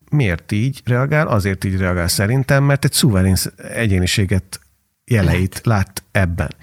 miért 0.10 0.52
így 0.52 0.82
reagál, 0.86 1.28
azért 1.28 1.64
így 1.64 1.78
reagál 1.78 2.08
szerintem, 2.08 2.64
mert 2.64 2.86
egy 2.86 2.94
szuverén 2.94 3.36
egyéniséget 3.58 4.60
jeleit 5.06 5.62
lát 5.64 6.04
ebben. 6.12 6.56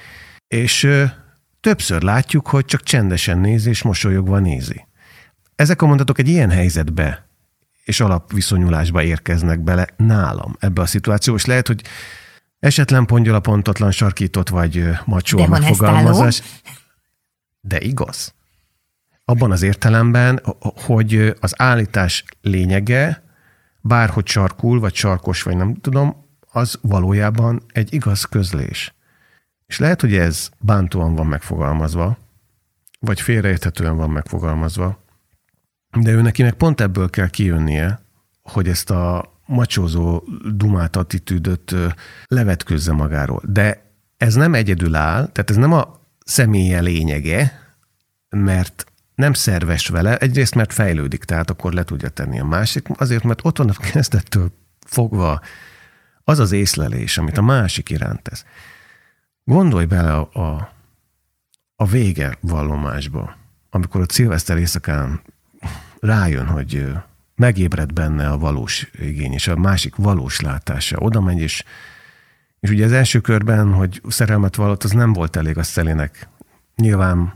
És 0.48 0.88
többször 1.60 2.02
látjuk, 2.02 2.46
hogy 2.46 2.64
csak 2.64 2.82
csendesen 2.82 3.38
nézi 3.38 3.68
és 3.68 3.82
mosolyogva 3.82 4.38
nézi. 4.38 4.86
Ezek 5.56 5.82
a 5.82 5.86
mondatok 5.86 6.18
egy 6.18 6.28
ilyen 6.28 6.50
helyzetbe 6.50 7.26
és 7.84 8.00
alapviszonyulásba 8.00 9.02
érkeznek 9.02 9.60
bele 9.60 9.86
nálam 9.96 10.56
ebbe 10.58 10.82
a 10.82 10.86
szituációba, 10.86 11.38
és 11.38 11.44
lehet, 11.44 11.66
hogy 11.66 11.82
esetlen 12.58 13.06
pongyola 13.06 13.40
pontatlan 13.40 13.90
sarkított 13.90 14.48
vagy 14.48 14.88
macsó 15.04 15.38
a 15.38 15.48
megfogalmazás. 15.48 16.42
De 17.60 17.80
igaz. 17.80 18.34
Abban 19.24 19.50
az 19.50 19.62
értelemben, 19.62 20.40
hogy 20.60 21.34
az 21.40 21.54
állítás 21.56 22.24
lényege, 22.40 23.23
bárhogy 23.86 24.26
sarkul, 24.26 24.80
vagy 24.80 24.94
sarkos, 24.94 25.42
vagy 25.42 25.56
nem 25.56 25.74
tudom, 25.74 26.26
az 26.50 26.78
valójában 26.82 27.62
egy 27.72 27.94
igaz 27.94 28.24
közlés. 28.24 28.94
És 29.66 29.78
lehet, 29.78 30.00
hogy 30.00 30.16
ez 30.16 30.50
bántóan 30.58 31.14
van 31.14 31.26
megfogalmazva, 31.26 32.16
vagy 33.00 33.20
félreérthetően 33.20 33.96
van 33.96 34.10
megfogalmazva, 34.10 35.02
de 36.00 36.10
ő 36.10 36.20
neki 36.20 36.42
meg 36.42 36.54
pont 36.54 36.80
ebből 36.80 37.10
kell 37.10 37.28
kijönnie, 37.28 38.00
hogy 38.42 38.68
ezt 38.68 38.90
a 38.90 39.32
macsózó, 39.46 40.22
dumát 40.54 40.96
attitűdöt 40.96 41.74
levetkőzze 42.26 42.92
magáról. 42.92 43.42
De 43.44 43.90
ez 44.16 44.34
nem 44.34 44.54
egyedül 44.54 44.94
áll, 44.94 45.28
tehát 45.32 45.50
ez 45.50 45.56
nem 45.56 45.72
a 45.72 46.00
személye 46.24 46.80
lényege, 46.80 47.60
mert 48.28 48.86
nem 49.14 49.32
szerves 49.32 49.88
vele, 49.88 50.16
egyrészt 50.16 50.54
mert 50.54 50.72
fejlődik, 50.72 51.24
tehát 51.24 51.50
akkor 51.50 51.72
le 51.72 51.84
tudja 51.84 52.08
tenni 52.08 52.40
a 52.40 52.44
másik, 52.44 52.86
azért, 52.96 53.24
mert 53.24 53.44
ott 53.44 53.58
van 53.58 53.68
a 53.68 53.72
kezdettől 53.92 54.52
fogva 54.86 55.40
az 56.24 56.38
az 56.38 56.52
észlelés, 56.52 57.18
amit 57.18 57.38
a 57.38 57.42
másik 57.42 57.90
iránt 57.90 58.22
tesz. 58.22 58.44
Gondolj 59.44 59.84
bele 59.84 60.14
a, 60.14 60.28
a, 60.32 60.72
a 61.76 61.86
vége 61.86 62.38
vallomásba, 62.40 63.36
amikor 63.70 64.00
a 64.00 64.04
szilveszter 64.08 64.58
éjszakán 64.58 65.20
rájön, 66.00 66.46
hogy 66.46 66.92
megébred 67.34 67.92
benne 67.92 68.28
a 68.28 68.38
valós 68.38 68.90
igény, 68.98 69.32
és 69.32 69.48
a 69.48 69.56
másik 69.56 69.96
valós 69.96 70.40
látása. 70.40 70.96
Oda 70.98 71.20
megy, 71.20 71.40
és, 71.40 71.64
és 72.60 72.70
ugye 72.70 72.84
az 72.84 72.92
első 72.92 73.20
körben, 73.20 73.72
hogy 73.72 74.00
szerelmet 74.08 74.56
vallott, 74.56 74.84
az 74.84 74.90
nem 74.90 75.12
volt 75.12 75.36
elég 75.36 75.58
a 75.58 75.62
szelének. 75.62 76.28
Nyilván 76.76 77.34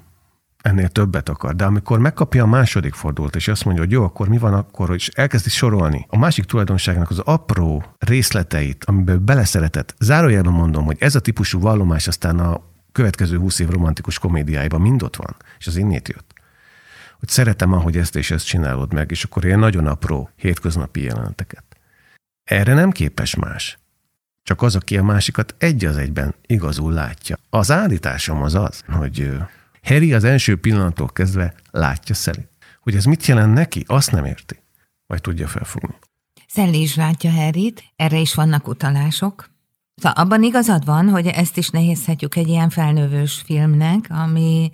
ennél 0.63 0.89
többet 0.89 1.29
akar. 1.29 1.55
De 1.57 1.65
amikor 1.65 1.99
megkapja 1.99 2.43
a 2.43 2.47
második 2.47 2.95
fordulót, 2.95 3.37
és 3.37 3.49
azt 3.49 3.65
mondja, 3.65 3.83
hogy 3.83 3.93
jó, 3.93 4.05
akkor 4.05 4.29
mi 4.29 4.39
van 4.39 4.55
akkor, 4.55 4.95
és 4.95 5.09
elkezdi 5.09 5.49
sorolni 5.51 6.07
a 6.09 6.19
másik 6.19 6.45
tulajdonságnak 6.45 7.11
az 7.11 7.19
apró 7.19 7.85
részleteit, 7.99 8.85
amiben 8.85 9.25
beleszeretett. 9.25 9.95
Zárójelben 9.99 10.53
mondom, 10.53 10.85
hogy 10.85 10.97
ez 11.01 11.15
a 11.15 11.21
típusú 11.21 11.61
vallomás 11.61 12.07
aztán 12.07 12.39
a 12.39 12.61
következő 12.93 13.39
húsz 13.39 13.59
év 13.59 13.69
romantikus 13.69 14.19
komédiáiban 14.19 14.81
mind 14.81 15.03
ott 15.03 15.17
van, 15.17 15.37
és 15.59 15.67
az 15.67 15.77
innét 15.77 16.09
jött. 16.09 16.33
Hogy 17.19 17.29
szeretem, 17.29 17.73
ahogy 17.73 17.97
ezt 17.97 18.17
és 18.17 18.31
ezt 18.31 18.47
csinálod 18.47 18.93
meg, 18.93 19.11
és 19.11 19.25
akkor 19.25 19.45
ilyen 19.45 19.59
nagyon 19.59 19.87
apró, 19.87 20.31
hétköznapi 20.37 21.03
jeleneteket. 21.03 21.65
Erre 22.45 22.75
nem 22.75 22.91
képes 22.91 23.35
más. 23.35 23.79
Csak 24.43 24.63
az, 24.63 24.77
aki 24.77 24.99
a 24.99 25.03
másikat 25.03 25.55
egy 25.59 25.85
az 25.85 25.97
egyben 25.97 26.35
igazul 26.47 26.93
látja. 26.93 27.37
Az 27.51 27.71
állításom 27.71 28.43
az 28.43 28.55
az, 28.55 28.83
hogy 28.89 29.39
Harry 29.89 30.13
az 30.13 30.25
első 30.25 30.57
pillanattól 30.57 31.09
kezdve 31.09 31.55
látja 31.71 32.15
Sally. 32.15 32.49
Hogy 32.81 32.95
ez 32.95 33.05
mit 33.05 33.27
jelent 33.27 33.55
neki, 33.55 33.85
azt 33.87 34.11
nem 34.11 34.25
érti. 34.25 34.63
Vagy 35.07 35.21
tudja 35.21 35.47
felfogni. 35.47 35.95
Sally 36.47 36.81
is 36.81 36.97
látja 36.97 37.31
Harryt, 37.31 37.85
erre 37.97 38.19
is 38.19 38.35
vannak 38.35 38.69
utalások. 38.69 39.51
Szóval 39.95 40.25
abban 40.25 40.43
igazad 40.43 40.85
van, 40.85 41.09
hogy 41.09 41.27
ezt 41.27 41.57
is 41.57 41.69
nehézhetjük 41.69 42.37
egy 42.37 42.49
ilyen 42.49 42.71
felnővős 42.71 43.43
filmnek, 43.45 44.07
ami, 44.09 44.71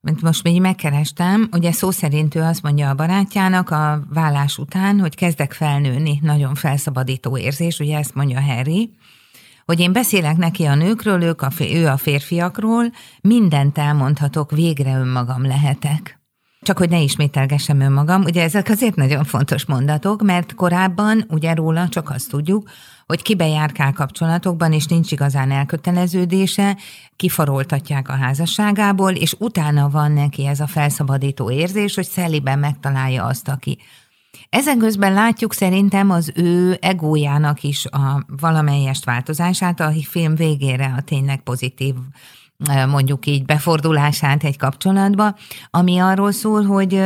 mint 0.00 0.22
most 0.22 0.42
még 0.42 0.60
megkerestem, 0.60 1.48
ugye 1.52 1.72
szó 1.72 1.90
szerint 1.90 2.34
ő 2.34 2.40
azt 2.40 2.62
mondja 2.62 2.88
a 2.88 2.94
barátjának 2.94 3.70
a 3.70 4.06
vállás 4.08 4.58
után, 4.58 5.00
hogy 5.00 5.14
kezdek 5.14 5.52
felnőni, 5.52 6.18
nagyon 6.22 6.54
felszabadító 6.54 7.36
érzés, 7.38 7.78
ugye 7.78 7.98
ezt 7.98 8.14
mondja 8.14 8.40
Harry, 8.40 8.90
hogy 9.68 9.80
én 9.80 9.92
beszélek 9.92 10.36
neki 10.36 10.64
a 10.64 10.74
nőkről, 10.74 11.22
ők 11.22 11.42
a, 11.42 11.50
ő 11.58 11.86
a 11.86 11.96
férfiakról, 11.96 12.92
mindent 13.20 13.78
elmondhatok, 13.78 14.50
végre 14.50 14.98
önmagam 14.98 15.46
lehetek. 15.46 16.20
Csak 16.60 16.78
hogy 16.78 16.88
ne 16.88 17.00
ismételgessem 17.00 17.80
önmagam, 17.80 18.22
ugye 18.22 18.42
ezek 18.42 18.68
azért 18.68 18.94
nagyon 18.94 19.24
fontos 19.24 19.66
mondatok, 19.66 20.22
mert 20.22 20.54
korábban 20.54 21.24
ugye 21.28 21.54
róla 21.54 21.88
csak 21.88 22.10
azt 22.10 22.28
tudjuk, 22.28 22.70
hogy 23.06 23.22
kibejárkál 23.22 23.92
kapcsolatokban, 23.92 24.72
és 24.72 24.86
nincs 24.86 25.12
igazán 25.12 25.50
elköteleződése, 25.50 26.76
kifaroltatják 27.16 28.08
a 28.08 28.16
házasságából, 28.16 29.12
és 29.12 29.34
utána 29.38 29.88
van 29.90 30.12
neki 30.12 30.46
ez 30.46 30.60
a 30.60 30.66
felszabadító 30.66 31.50
érzés, 31.50 31.94
hogy 31.94 32.06
szelliben 32.06 32.58
megtalálja 32.58 33.24
azt, 33.24 33.48
aki 33.48 33.78
ezen 34.48 34.78
közben 34.78 35.12
látjuk 35.12 35.54
szerintem 35.54 36.10
az 36.10 36.32
ő 36.34 36.78
egójának 36.80 37.62
is 37.62 37.86
a 37.86 38.24
valamelyest 38.40 39.04
változását, 39.04 39.80
a 39.80 39.92
film 40.02 40.34
végére 40.34 40.94
a 40.96 41.02
tényleg 41.02 41.42
pozitív 41.42 41.94
mondjuk 42.88 43.26
így 43.26 43.44
befordulását 43.44 44.44
egy 44.44 44.56
kapcsolatba, 44.56 45.36
ami 45.70 45.98
arról 45.98 46.32
szól, 46.32 46.64
hogy, 46.64 47.02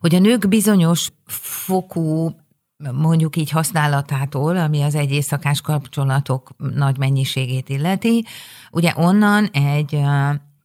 hogy 0.00 0.14
a 0.14 0.18
nők 0.18 0.48
bizonyos 0.48 1.08
fokú 1.26 2.30
mondjuk 2.92 3.36
így 3.36 3.50
használatától, 3.50 4.56
ami 4.56 4.82
az 4.82 4.94
egy 4.94 5.12
éjszakás 5.12 5.60
kapcsolatok 5.60 6.50
nagy 6.74 6.98
mennyiségét 6.98 7.68
illeti, 7.68 8.24
ugye 8.70 8.92
onnan 8.96 9.44
egy 9.44 10.00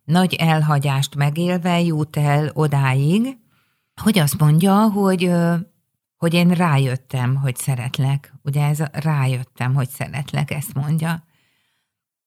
nagy 0.04 0.34
elhagyást 0.34 1.16
megélve 1.16 1.82
jut 1.82 2.18
el 2.18 2.50
odáig, 2.54 3.38
hogy 4.02 4.20
azt 4.20 4.40
mondja, 4.40 4.90
hogy, 4.90 5.32
hogy 6.18 6.34
én 6.34 6.50
rájöttem, 6.50 7.36
hogy 7.36 7.56
szeretlek. 7.56 8.34
Ugye 8.44 8.66
ez 8.66 8.80
a 8.80 8.90
rájöttem, 8.92 9.74
hogy 9.74 9.90
szeretlek, 9.90 10.52
ezt 10.52 10.74
mondja. 10.74 11.24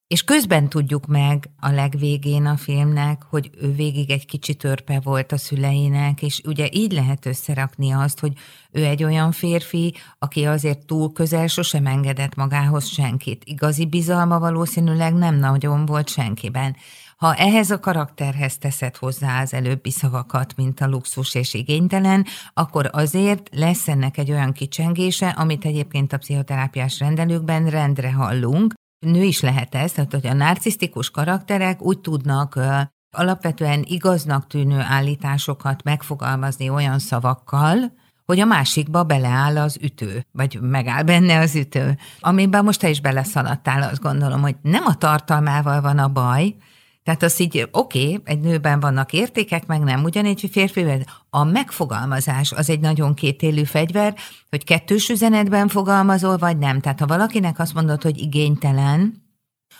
És 0.06 0.24
közben 0.24 0.68
tudjuk 0.68 1.06
meg 1.06 1.50
a 1.60 1.70
legvégén 1.70 2.46
a 2.46 2.56
filmnek, 2.56 3.22
hogy 3.22 3.50
ő 3.60 3.72
végig 3.72 4.10
egy 4.10 4.26
kicsi 4.26 4.54
törpe 4.54 5.00
volt 5.00 5.32
a 5.32 5.36
szüleinek, 5.36 6.22
és 6.22 6.40
ugye 6.44 6.68
így 6.72 6.92
lehet 6.92 7.26
összerakni 7.26 7.90
azt, 7.90 8.20
hogy 8.20 8.32
ő 8.70 8.84
egy 8.84 9.04
olyan 9.04 9.32
férfi, 9.32 9.94
aki 10.18 10.44
azért 10.44 10.86
túl 10.86 11.12
közel 11.12 11.46
sosem 11.46 11.86
engedett 11.86 12.34
magához 12.34 12.86
senkit. 12.86 13.44
Igazi 13.44 13.86
bizalma 13.86 14.38
valószínűleg 14.38 15.14
nem 15.14 15.34
nagyon 15.34 15.86
volt 15.86 16.08
senkiben. 16.08 16.76
Ha 17.16 17.34
ehhez 17.34 17.70
a 17.70 17.80
karakterhez 17.80 18.58
teszed 18.58 18.96
hozzá 18.96 19.40
az 19.40 19.54
előbbi 19.54 19.90
szavakat, 19.90 20.56
mint 20.56 20.80
a 20.80 20.88
luxus 20.88 21.34
és 21.34 21.54
igénytelen, 21.54 22.26
akkor 22.54 22.88
azért 22.92 23.48
lesz 23.52 23.88
ennek 23.88 24.18
egy 24.18 24.30
olyan 24.30 24.52
kicsengése, 24.52 25.28
amit 25.28 25.64
egyébként 25.64 26.12
a 26.12 26.18
pszichoterápiás 26.18 26.98
rendelőkben 26.98 27.66
rendre 27.66 28.12
hallunk, 28.12 28.74
nő 29.06 29.22
is 29.22 29.40
lehet 29.40 29.74
ez, 29.74 29.92
tehát 29.92 30.12
hogy 30.12 30.26
a 30.26 30.32
narcisztikus 30.32 31.10
karakterek 31.10 31.82
úgy 31.82 32.00
tudnak 32.00 32.58
alapvetően 33.16 33.82
igaznak 33.86 34.46
tűnő 34.46 34.80
állításokat 34.80 35.82
megfogalmazni 35.82 36.68
olyan 36.68 36.98
szavakkal, 36.98 37.92
hogy 38.24 38.40
a 38.40 38.44
másikba 38.44 39.02
beleáll 39.02 39.58
az 39.58 39.78
ütő, 39.82 40.26
vagy 40.32 40.58
megáll 40.60 41.02
benne 41.02 41.38
az 41.38 41.54
ütő. 41.54 41.98
Amiben 42.20 42.64
most 42.64 42.80
te 42.80 42.88
is 42.88 43.00
beleszaladtál, 43.00 43.82
azt 43.82 44.00
gondolom, 44.00 44.40
hogy 44.40 44.56
nem 44.62 44.84
a 44.86 44.94
tartalmával 44.94 45.80
van 45.80 45.98
a 45.98 46.08
baj, 46.08 46.54
tehát 47.04 47.22
az 47.22 47.40
így, 47.40 47.68
oké, 47.72 48.02
okay, 48.02 48.20
egy 48.24 48.40
nőben 48.40 48.80
vannak 48.80 49.12
értékek, 49.12 49.66
meg 49.66 49.80
nem 49.80 50.04
ugyanígy, 50.04 50.48
férfivel. 50.50 51.00
A 51.30 51.44
megfogalmazás 51.44 52.52
az 52.52 52.70
egy 52.70 52.80
nagyon 52.80 53.14
kétélű 53.14 53.64
fegyver, 53.64 54.14
hogy 54.50 54.64
kettős 54.64 55.08
üzenetben 55.08 55.68
fogalmazol, 55.68 56.36
vagy 56.36 56.58
nem. 56.58 56.80
Tehát 56.80 57.00
ha 57.00 57.06
valakinek 57.06 57.58
azt 57.58 57.74
mondod, 57.74 58.02
hogy 58.02 58.18
igénytelen, 58.18 59.22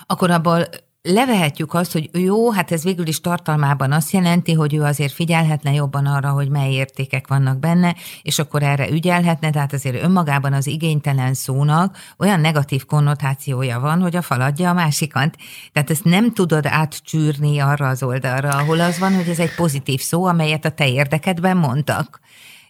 akkor 0.07 0.31
abból 0.31 0.67
levehetjük 1.09 1.75
azt, 1.75 1.93
hogy 1.93 2.11
jó, 2.13 2.51
hát 2.51 2.73
ez 2.73 2.83
végül 2.83 3.07
is 3.07 3.21
tartalmában 3.21 3.93
azt 3.93 4.11
jelenti, 4.11 4.53
hogy 4.53 4.75
ő 4.75 4.83
azért 4.83 5.13
figyelhetne 5.13 5.73
jobban 5.73 6.07
arra, 6.07 6.31
hogy 6.31 6.49
mely 6.49 6.73
értékek 6.73 7.29
vannak 7.29 7.59
benne, 7.59 7.95
és 8.23 8.39
akkor 8.39 8.63
erre 8.63 8.91
ügyelhetne, 8.91 9.51
tehát 9.51 9.73
azért 9.73 10.03
önmagában 10.03 10.53
az 10.53 10.67
igénytelen 10.67 11.35
szónak 11.35 11.97
olyan 12.19 12.41
negatív 12.41 12.85
konnotációja 12.85 13.81
van, 13.81 14.01
hogy 14.01 14.17
a 14.17 14.23
faladja 14.23 14.71
a 14.71 14.75
másikant. 14.75 15.37
Tehát 15.73 15.91
ezt 15.91 16.05
nem 16.05 16.33
tudod 16.33 16.67
átcsűrni 16.67 17.59
arra 17.59 17.89
az 17.89 18.03
oldalra, 18.03 18.49
ahol 18.49 18.81
az 18.81 18.99
van, 18.99 19.15
hogy 19.15 19.29
ez 19.29 19.39
egy 19.39 19.55
pozitív 19.55 20.01
szó, 20.01 20.25
amelyet 20.25 20.65
a 20.65 20.71
te 20.71 20.89
érdekedben 20.89 21.57
mondtak. 21.57 22.21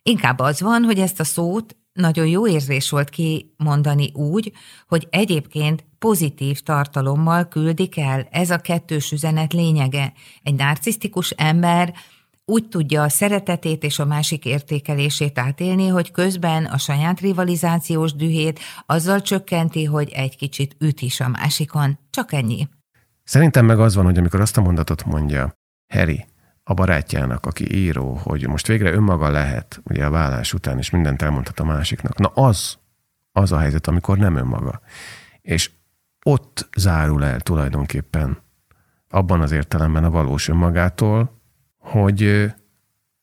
Inkább 0.03 0.39
az 0.39 0.61
van, 0.61 0.83
hogy 0.83 0.99
ezt 0.99 1.21
a 1.21 1.25
szót 1.25 1.77
nagyon 1.95 2.27
jó 2.27 2.49
érzés 2.49 2.91
volt 2.91 3.11
kimondani 3.11 4.11
úgy, 4.15 4.53
hogy 4.89 5.07
egyébként 5.11 5.85
pozitív 5.99 6.61
tartalommal 6.61 7.49
küldik 7.49 7.99
el. 7.99 8.29
Ez 8.31 8.51
a 8.51 8.59
kettős 8.59 9.13
üzenet 9.13 9.53
lényege. 9.53 10.13
Egy 10.43 10.55
narcisztikus 10.55 11.31
ember 11.31 11.95
úgy 12.45 12.69
tudja 12.69 13.03
a 13.03 13.09
szeretetét 13.09 13.83
és 13.83 13.99
a 13.99 14.05
másik 14.05 14.45
értékelését 14.45 15.39
átélni, 15.39 15.89
hogy 15.89 16.11
közben 16.11 16.65
a 16.65 16.79
saját 16.79 17.21
rivalizációs 17.21 18.15
dühét 18.15 18.61
azzal 18.87 19.21
csökkenti, 19.21 19.85
hogy 19.85 20.11
egy 20.11 20.37
kicsit 20.37 20.77
üt 20.79 21.01
is 21.01 21.21
a 21.21 21.29
másikon. 21.29 21.99
Csak 22.11 22.33
ennyi. 22.33 22.69
Szerintem 23.25 23.65
meg 23.65 23.81
az 23.81 23.95
van, 23.95 24.05
hogy 24.05 24.19
amikor 24.19 24.41
azt 24.41 24.57
a 24.57 24.61
mondatot 24.61 25.05
mondja 25.05 25.53
Harry, 25.93 26.25
a 26.65 26.75
barátjának, 26.75 27.47
aki 27.47 27.75
író, 27.75 28.15
hogy 28.15 28.49
most 28.49 28.67
végre 28.67 28.93
önmaga 28.93 29.31
lehet, 29.31 29.81
ugye 29.85 30.05
a 30.05 30.11
vállás 30.11 30.53
után 30.53 30.79
is 30.79 30.91
mindent 30.91 31.23
elmondhat 31.23 31.61
a 31.61 31.65
másiknak. 31.65 32.19
Na 32.19 32.29
az, 32.29 32.79
az 33.33 33.53
a 33.53 33.59
helyzet, 33.59 33.87
amikor 33.87 34.19
nem 34.19 34.37
önmaga. 34.37 34.81
És 35.41 35.71
ott 36.25 36.69
zárul 36.77 37.25
el 37.25 37.41
tulajdonképpen 37.41 38.43
abban 39.09 39.41
az 39.41 39.53
értelemben 39.53 40.05
a 40.05 40.11
valós 40.11 40.49
önmagától, 40.49 41.41
hogy 41.79 42.53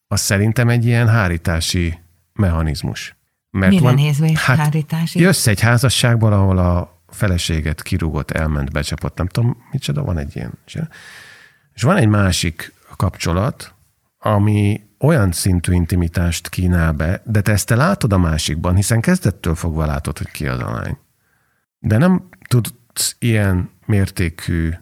az 0.07 0.21
szerintem 0.21 0.69
egy 0.69 0.85
ilyen 0.85 1.07
hárítási 1.07 1.99
mechanizmus. 2.33 3.15
Mert 3.49 3.71
Mire 3.71 3.83
van, 3.83 3.93
nézve 3.93 4.31
hát, 4.33 4.57
hárítási? 4.57 5.19
Jössz 5.19 5.47
egy 5.47 5.59
házasságból, 5.59 6.33
ahol 6.33 6.57
a 6.57 7.01
feleséget 7.07 7.81
kirúgott, 7.81 8.31
elment, 8.31 8.71
becsapott, 8.71 9.17
nem 9.17 9.27
tudom, 9.27 9.57
micsoda, 9.71 10.03
van 10.03 10.17
egy 10.17 10.35
ilyen. 10.35 10.51
És 11.73 11.83
van 11.83 11.97
egy 11.97 12.07
másik 12.07 12.73
kapcsolat, 12.95 13.73
ami 14.17 14.81
olyan 14.99 15.31
szintű 15.31 15.73
intimitást 15.73 16.49
kínál 16.49 16.91
be, 16.91 17.21
de 17.25 17.41
te 17.41 17.51
ezt 17.51 17.67
te 17.67 17.75
látod 17.75 18.13
a 18.13 18.17
másikban, 18.17 18.75
hiszen 18.75 19.01
kezdettől 19.01 19.55
fogva 19.55 19.85
látod, 19.85 20.17
hogy 20.17 20.31
ki 20.31 20.47
az 20.47 20.59
a 20.59 20.71
lány. 20.71 20.97
De 21.79 21.97
nem 21.97 22.27
tudsz 22.47 23.15
ilyen 23.19 23.69
mértékű 23.85 24.73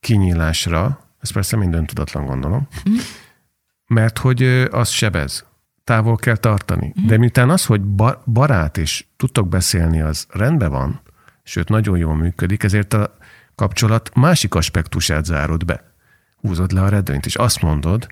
kinyílásra, 0.00 1.00
ez 1.20 1.30
persze 1.32 1.56
minden 1.56 1.86
tudatlan 1.86 2.26
gondolom, 2.26 2.68
mm. 2.88 2.94
mert 3.86 4.18
hogy 4.18 4.42
az 4.70 4.88
sebez. 4.88 5.44
Távol 5.84 6.16
kell 6.16 6.36
tartani. 6.36 6.94
Mm. 7.00 7.06
De 7.06 7.18
miután 7.18 7.50
az, 7.50 7.64
hogy 7.64 7.80
barát 8.24 8.78
és 8.78 9.04
tudtok 9.16 9.48
beszélni, 9.48 10.00
az 10.00 10.26
rendben 10.28 10.70
van, 10.70 11.00
sőt, 11.42 11.68
nagyon 11.68 11.98
jól 11.98 12.16
működik, 12.16 12.62
ezért 12.62 12.92
a 12.92 13.16
kapcsolat 13.54 14.14
másik 14.14 14.54
aspektusát 14.54 15.24
zárod 15.24 15.64
be 15.64 15.89
húzod 16.40 16.72
le 16.72 16.82
a 16.82 16.88
redőnyt, 16.88 17.26
és 17.26 17.34
azt 17.34 17.62
mondod, 17.62 18.06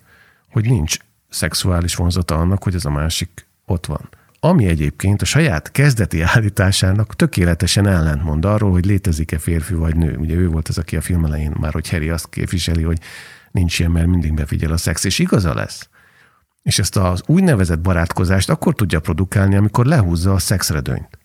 hogy 0.51 0.65
nincs 0.65 0.97
szexuális 1.29 1.95
vonzata 1.95 2.35
annak, 2.39 2.63
hogy 2.63 2.75
ez 2.75 2.85
a 2.85 2.91
másik 2.91 3.47
ott 3.67 3.87
van. 3.87 4.09
Ami 4.41 4.67
egyébként 4.67 5.23
a 5.23 5.25
saját 5.25 5.71
kezdeti 5.71 6.21
állításának 6.21 7.17
tökéletesen 7.17 7.87
ellentmond 7.87 8.45
arról, 8.45 8.71
hogy 8.71 8.85
létezik-e 8.85 9.39
férfi 9.39 9.75
vagy 9.75 9.97
nő. 9.97 10.17
Ugye 10.17 10.35
ő 10.35 10.49
volt 10.49 10.69
az, 10.69 10.79
aki 10.79 10.97
a 10.97 11.01
film 11.01 11.25
elején 11.25 11.55
már, 11.61 11.73
hogy 11.73 11.91
Harry 11.91 12.11
azt 12.11 12.29
képviseli, 12.29 12.83
hogy 12.83 12.99
nincs 13.51 13.79
ilyen, 13.79 13.91
mert 13.91 14.07
mindig 14.07 14.35
befigyel 14.35 14.73
a 14.73 14.77
szex, 14.77 15.05
és 15.05 15.19
igaza 15.19 15.55
lesz. 15.55 15.89
És 16.63 16.79
ezt 16.79 16.97
az 16.97 17.23
úgynevezett 17.27 17.81
barátkozást 17.81 18.51
akkor 18.51 18.75
tudja 18.75 19.01
produkálni, 19.01 19.57
amikor 19.57 19.87
lehúzza 19.87 20.33
a 20.33 20.39
szexredőnyt. 20.39 21.19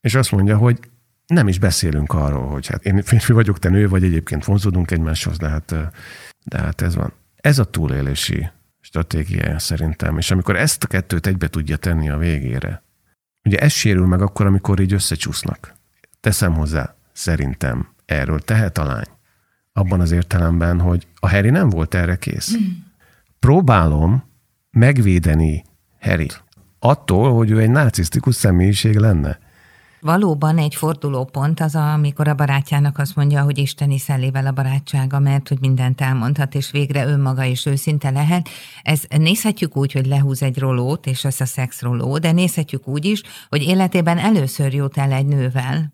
És 0.00 0.14
azt 0.14 0.30
mondja, 0.30 0.56
hogy 0.56 0.78
nem 1.26 1.48
is 1.48 1.58
beszélünk 1.58 2.12
arról, 2.12 2.48
hogy 2.48 2.66
hát 2.66 2.84
én 2.84 3.02
férfi 3.02 3.32
vagyok, 3.32 3.58
te 3.58 3.68
nő 3.68 3.88
vagy, 3.88 4.04
egyébként 4.04 4.44
vonzódunk 4.44 4.90
egymáshoz, 4.90 5.36
de 5.36 5.48
hát 5.48 5.74
de 6.48 6.58
hát 6.58 6.80
ez 6.80 6.94
van. 6.94 7.12
Ez 7.36 7.58
a 7.58 7.64
túlélési 7.64 8.50
stratégiája 8.80 9.58
szerintem. 9.58 10.18
És 10.18 10.30
amikor 10.30 10.56
ezt 10.56 10.84
a 10.84 10.86
kettőt 10.86 11.26
egybe 11.26 11.48
tudja 11.48 11.76
tenni 11.76 12.10
a 12.10 12.18
végére, 12.18 12.82
ugye 13.44 13.58
ez 13.58 13.72
sérül 13.72 14.06
meg 14.06 14.22
akkor, 14.22 14.46
amikor 14.46 14.80
így 14.80 14.92
összecsúsznak. 14.92 15.74
Teszem 16.20 16.54
hozzá, 16.54 16.94
szerintem 17.12 17.88
erről 18.04 18.40
tehet 18.40 18.78
a 18.78 18.84
lány. 18.84 19.08
Abban 19.72 20.00
az 20.00 20.10
értelemben, 20.10 20.80
hogy 20.80 21.06
a 21.20 21.28
Harry 21.28 21.50
nem 21.50 21.68
volt 21.68 21.94
erre 21.94 22.16
kész. 22.16 22.56
Mm. 22.56 22.66
Próbálom 23.38 24.24
megvédeni 24.70 25.64
harry 26.00 26.30
attól, 26.78 27.34
hogy 27.34 27.50
ő 27.50 27.60
egy 27.60 27.70
narcisztikus 27.70 28.34
személyiség 28.34 28.96
lenne. 28.96 29.38
Valóban 30.00 30.58
egy 30.58 30.74
fordulópont 30.74 31.60
az, 31.60 31.74
amikor 31.74 32.28
a 32.28 32.34
barátjának 32.34 32.98
azt 32.98 33.16
mondja, 33.16 33.42
hogy 33.42 33.58
isteni 33.58 33.98
szellével 33.98 34.46
a 34.46 34.52
barátsága, 34.52 35.18
mert 35.18 35.48
hogy 35.48 35.60
mindent 35.60 36.00
elmondhat, 36.00 36.54
és 36.54 36.70
végre 36.70 37.06
önmaga 37.06 37.44
is 37.44 37.66
őszinte 37.66 38.10
lehet. 38.10 38.48
Ez 38.82 39.02
nézhetjük 39.08 39.76
úgy, 39.76 39.92
hogy 39.92 40.06
lehúz 40.06 40.42
egy 40.42 40.58
rolót, 40.58 41.06
és 41.06 41.24
ez 41.24 41.40
a 41.40 41.44
szexroló, 41.44 42.18
de 42.18 42.32
nézhetjük 42.32 42.88
úgy 42.88 43.04
is, 43.04 43.22
hogy 43.48 43.62
életében 43.62 44.18
először 44.18 44.74
jut 44.74 44.96
el 44.96 45.12
egy 45.12 45.26
nővel 45.26 45.92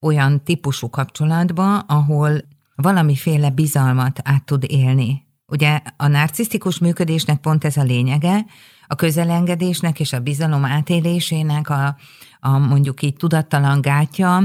olyan 0.00 0.44
típusú 0.44 0.90
kapcsolatba, 0.90 1.78
ahol 1.78 2.40
valamiféle 2.74 3.50
bizalmat 3.50 4.20
át 4.24 4.44
tud 4.44 4.64
élni. 4.68 5.28
Ugye 5.46 5.80
a 5.96 6.06
narcisztikus 6.06 6.78
működésnek 6.78 7.40
pont 7.40 7.64
ez 7.64 7.76
a 7.76 7.82
lényege, 7.82 8.44
a 8.90 8.94
közelengedésnek 8.94 10.00
és 10.00 10.12
a 10.12 10.20
bizalom 10.20 10.64
átélésének 10.64 11.68
a, 11.68 11.96
a 12.40 12.58
mondjuk 12.58 13.02
így 13.02 13.16
tudattalan 13.16 13.80
gátja, 13.80 14.42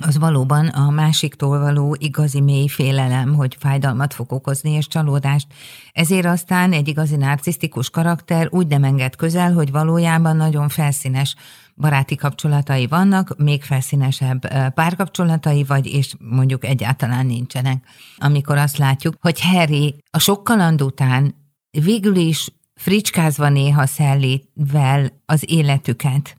az 0.00 0.18
valóban 0.18 0.66
a 0.66 0.90
másiktól 0.90 1.58
való 1.58 1.96
igazi 1.98 2.40
mély 2.40 2.66
félelem, 2.66 3.34
hogy 3.34 3.56
fájdalmat 3.58 4.14
fog 4.14 4.32
okozni 4.32 4.70
és 4.70 4.88
csalódást. 4.88 5.46
Ezért 5.92 6.26
aztán 6.26 6.72
egy 6.72 6.88
igazi 6.88 7.16
narcisztikus 7.16 7.90
karakter 7.90 8.48
úgy 8.50 8.66
nem 8.66 8.84
enged 8.84 9.16
közel, 9.16 9.52
hogy 9.52 9.70
valójában 9.70 10.36
nagyon 10.36 10.68
felszínes 10.68 11.34
baráti 11.76 12.16
kapcsolatai 12.16 12.86
vannak, 12.86 13.36
még 13.38 13.62
felszínesebb 13.62 14.72
párkapcsolatai, 14.74 15.64
vagy 15.64 15.86
és 15.86 16.14
mondjuk 16.18 16.64
egyáltalán 16.64 17.26
nincsenek. 17.26 17.84
Amikor 18.16 18.56
azt 18.58 18.76
látjuk, 18.76 19.14
hogy 19.20 19.40
Harry 19.40 20.02
a 20.10 20.18
sok 20.18 20.44
kaland 20.44 20.82
után 20.82 21.34
végül 21.70 22.16
is 22.16 22.50
fricskázva 22.76 23.48
néha 23.48 23.86
szellivel 23.86 25.22
az 25.26 25.50
életüket, 25.50 26.36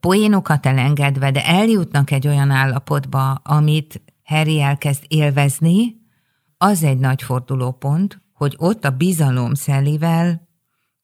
poénokat 0.00 0.66
elengedve, 0.66 1.30
de 1.30 1.46
eljutnak 1.46 2.10
egy 2.10 2.26
olyan 2.26 2.50
állapotba, 2.50 3.32
amit 3.32 4.02
Harry 4.24 4.60
elkezd 4.60 5.04
élvezni, 5.08 6.02
az 6.58 6.82
egy 6.82 6.98
nagy 6.98 7.22
fordulópont, 7.22 8.22
hogy 8.32 8.54
ott 8.58 8.84
a 8.84 8.90
bizalom 8.90 9.54
szelivel 9.54 10.48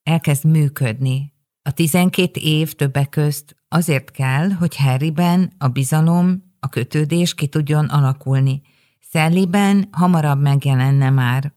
elkezd 0.02 0.44
működni. 0.44 1.32
A 1.62 1.70
12 1.70 2.40
év 2.40 2.72
többek 2.72 3.08
közt 3.08 3.56
azért 3.68 4.10
kell, 4.10 4.50
hogy 4.50 4.76
Harryben 4.76 5.52
a 5.58 5.68
bizalom, 5.68 6.42
a 6.60 6.68
kötődés 6.68 7.34
ki 7.34 7.46
tudjon 7.46 7.84
alakulni. 7.84 8.62
Szelliben 9.00 9.88
hamarabb 9.90 10.40
megjelenne 10.40 11.10
már. 11.10 11.52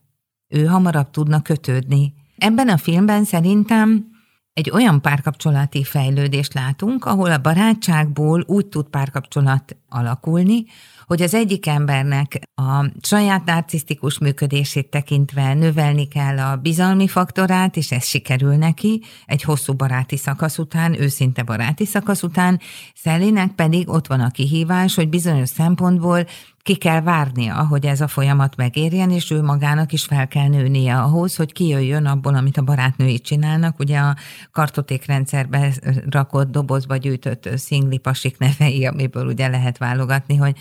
Ő 0.48 0.64
hamarabb 0.64 1.10
tudna 1.10 1.42
kötődni. 1.42 2.14
Ebben 2.38 2.68
a 2.68 2.76
filmben 2.76 3.24
szerintem 3.24 4.12
egy 4.52 4.70
olyan 4.70 5.00
párkapcsolati 5.00 5.84
fejlődést 5.84 6.54
látunk, 6.54 7.04
ahol 7.04 7.30
a 7.30 7.38
barátságból 7.38 8.44
úgy 8.46 8.66
tud 8.66 8.86
párkapcsolat 8.86 9.76
alakulni, 9.88 10.64
hogy 11.06 11.22
az 11.22 11.34
egyik 11.34 11.66
embernek 11.66 12.38
a 12.54 12.86
saját 13.00 13.44
narcisztikus 13.44 14.18
működését 14.18 14.90
tekintve 14.90 15.54
növelni 15.54 16.08
kell 16.08 16.38
a 16.38 16.56
bizalmi 16.56 17.08
faktorát, 17.08 17.76
és 17.76 17.92
ez 17.92 18.04
sikerül 18.04 18.54
neki 18.54 19.02
egy 19.26 19.42
hosszú 19.42 19.72
baráti 19.72 20.16
szakasz 20.16 20.58
után, 20.58 21.00
őszinte 21.00 21.42
baráti 21.42 21.84
szakasz 21.84 22.22
után, 22.22 22.60
Szellinek 22.94 23.52
pedig 23.52 23.88
ott 23.88 24.06
van 24.06 24.20
a 24.20 24.30
kihívás, 24.30 24.94
hogy 24.94 25.08
bizonyos 25.08 25.48
szempontból 25.48 26.26
ki 26.64 26.76
kell 26.76 27.00
várnia, 27.00 27.66
hogy 27.66 27.86
ez 27.86 28.00
a 28.00 28.08
folyamat 28.08 28.56
megérjen, 28.56 29.10
és 29.10 29.30
ő 29.30 29.42
magának 29.42 29.92
is 29.92 30.04
fel 30.04 30.28
kell 30.28 30.48
nőnie 30.48 30.96
ahhoz, 30.96 31.36
hogy 31.36 31.52
kijöjjön 31.52 32.06
abból, 32.06 32.34
amit 32.34 32.56
a 32.56 32.62
barátnői 32.62 33.20
csinálnak. 33.20 33.78
Ugye 33.78 33.98
a 33.98 34.16
kartotékrendszerbe 34.52 35.72
rakott 36.10 36.50
dobozba 36.50 36.96
gyűjtött 36.96 37.48
szingli 37.56 37.98
pasik 37.98 38.38
nevei, 38.38 38.86
amiből 38.86 39.26
ugye 39.26 39.48
lehet 39.48 39.78
válogatni, 39.78 40.36
hogy 40.36 40.56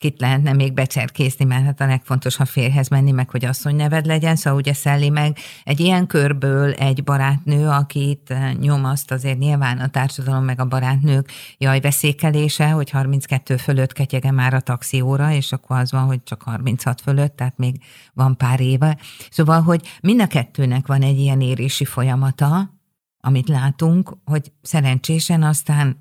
kit 0.00 0.20
lehetne 0.20 0.52
még 0.52 0.72
becserkészni, 0.72 1.44
mert 1.44 1.64
hát 1.64 1.80
a 1.80 1.86
legfontosabb 1.86 2.46
férhez 2.46 2.88
menni, 2.88 3.10
meg 3.10 3.30
hogy 3.30 3.44
asszony 3.44 3.76
neved 3.76 4.06
legyen, 4.06 4.36
szóval 4.36 4.58
ugye 4.58 4.72
Szelli 4.72 5.08
meg 5.08 5.38
egy 5.64 5.80
ilyen 5.80 6.06
körből 6.06 6.72
egy 6.72 7.04
barátnő, 7.04 7.68
akit 7.68 8.34
nyom 8.60 8.84
azt 8.84 9.10
azért 9.10 9.38
nyilván 9.38 9.78
a 9.78 9.88
társadalom 9.88 10.44
meg 10.44 10.60
a 10.60 10.64
barátnők 10.64 11.30
jaj 11.58 11.80
veszékelése, 11.80 12.70
hogy 12.70 12.90
32 12.90 13.56
fölött 13.56 13.92
ketyege 13.92 14.30
már 14.30 14.54
a 14.54 14.60
taxióra, 14.60 15.32
és 15.32 15.52
akkor 15.52 15.76
az 15.76 15.92
van, 15.92 16.04
hogy 16.04 16.22
csak 16.22 16.42
36 16.42 17.00
fölött, 17.00 17.36
tehát 17.36 17.56
még 17.56 17.82
van 18.12 18.36
pár 18.36 18.60
éve. 18.60 18.98
Szóval, 19.30 19.62
hogy 19.62 19.88
mind 20.00 20.20
a 20.20 20.26
kettőnek 20.26 20.86
van 20.86 21.02
egy 21.02 21.18
ilyen 21.18 21.40
érési 21.40 21.84
folyamata, 21.84 22.78
amit 23.20 23.48
látunk, 23.48 24.16
hogy 24.24 24.52
szerencsésen 24.62 25.42
aztán 25.42 25.96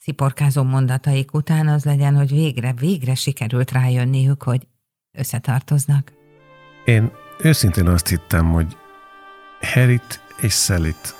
sziporkázó 0.00 0.62
mondataik 0.62 1.34
után 1.34 1.68
az 1.68 1.84
legyen, 1.84 2.16
hogy 2.16 2.30
végre, 2.30 2.72
végre 2.72 3.14
sikerült 3.14 3.70
rájönniük, 3.72 4.42
hogy 4.42 4.66
összetartoznak. 5.18 6.12
Én 6.84 7.10
őszintén 7.38 7.86
azt 7.86 8.08
hittem, 8.08 8.52
hogy 8.52 8.76
Herit 9.60 10.20
és 10.40 10.52
Szelit 10.52 11.14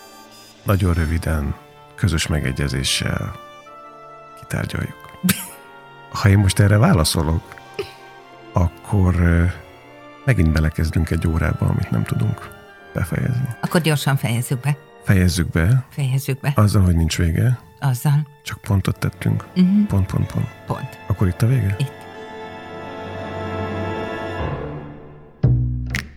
nagyon 0.64 0.94
röviden, 0.94 1.54
közös 1.94 2.26
megegyezéssel 2.26 3.32
kitárgyaljuk. 4.40 5.10
Ha 6.12 6.28
én 6.28 6.38
most 6.38 6.58
erre 6.58 6.78
válaszolok, 6.78 7.54
akkor 8.52 9.14
megint 10.24 10.52
belekezdünk 10.52 11.10
egy 11.10 11.26
órába, 11.26 11.66
amit 11.66 11.90
nem 11.90 12.02
tudunk 12.02 12.48
befejezni. 12.94 13.48
Akkor 13.60 13.80
gyorsan 13.80 14.16
fejezzük 14.16 14.60
be. 14.60 14.76
Fejezzük 15.04 15.50
be. 15.50 15.86
Fejezzük 15.90 16.40
be. 16.40 16.52
Azzal, 16.54 16.82
hogy 16.82 16.96
nincs 16.96 17.18
vége. 17.18 17.58
Azzal. 17.80 18.26
Csak 18.42 18.58
pontot 18.58 18.98
tettünk. 18.98 19.46
Uh-huh. 19.56 19.86
Pont, 19.86 20.06
pont, 20.06 20.32
pont. 20.32 20.46
Pont. 20.66 20.98
Akkor 21.06 21.28
itt 21.28 21.42
a 21.42 21.46
vége? 21.46 21.76
Itt. 21.78 22.09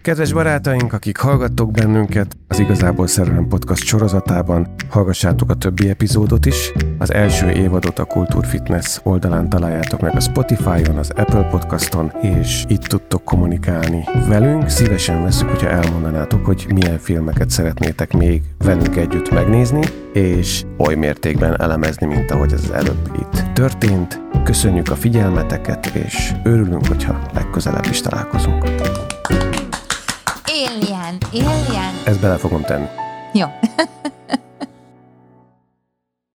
Kedves 0.04 0.34
barátaink, 0.34 0.94
akik 0.94 1.18
hallgattok 1.18 1.72
bennünket, 1.72 2.38
az 2.48 2.60
Igazából 2.60 3.08
Szerelem 3.08 3.48
Podcast 3.48 3.84
sorozatában 3.84 4.68
hallgassátok 4.90 5.50
a 5.50 5.54
többi 5.54 5.90
epizódot 5.90 6.46
is. 6.46 6.72
Az 6.98 7.14
első 7.14 7.50
évadot 7.50 8.00
a 8.00 8.04
Kultúr 8.06 8.46
Fitness 8.46 9.00
oldalán 9.04 9.50
találjátok 9.50 10.02
meg 10.02 10.16
a 10.16 10.20
Spotify-on, 10.20 10.98
az 10.98 11.10
Apple 11.16 11.44
Podcaston, 11.44 12.12
és 12.22 12.66
itt 12.68 12.82
tudtok 12.82 13.24
kommunikálni 13.24 14.04
velünk. 14.28 14.70
Szívesen 14.70 15.24
veszük, 15.24 15.50
hogyha 15.50 15.70
elmondanátok, 15.70 16.46
hogy 16.46 16.66
milyen 16.74 16.98
filmeket 16.98 17.50
szeretnétek 17.50 18.14
még 18.14 18.42
velünk 18.58 18.96
együtt 18.96 19.32
megnézni, 19.32 19.82
és 20.14 20.64
oly 20.78 20.96
mértékben 20.96 21.62
elemezni, 21.62 22.06
mint 22.06 22.32
ahogy 22.32 22.54
ez 22.54 22.70
előbb 22.74 23.12
itt 23.20 23.54
történt. 23.54 24.22
Köszönjük 24.44 24.90
a 24.90 24.96
figyelmeteket, 24.96 25.86
és 25.86 26.32
örülünk, 26.44 26.88
hogyha 26.88 27.22
legközelebb 27.34 27.86
is 27.90 28.02
találkozunk. 28.02 28.64
Alien, 30.68 31.18
alien. 31.32 31.94
Ezt 32.04 32.20
bele 32.20 32.38
fogom 32.38 32.64
tenni. 32.64 32.86
Jó. 33.34 33.46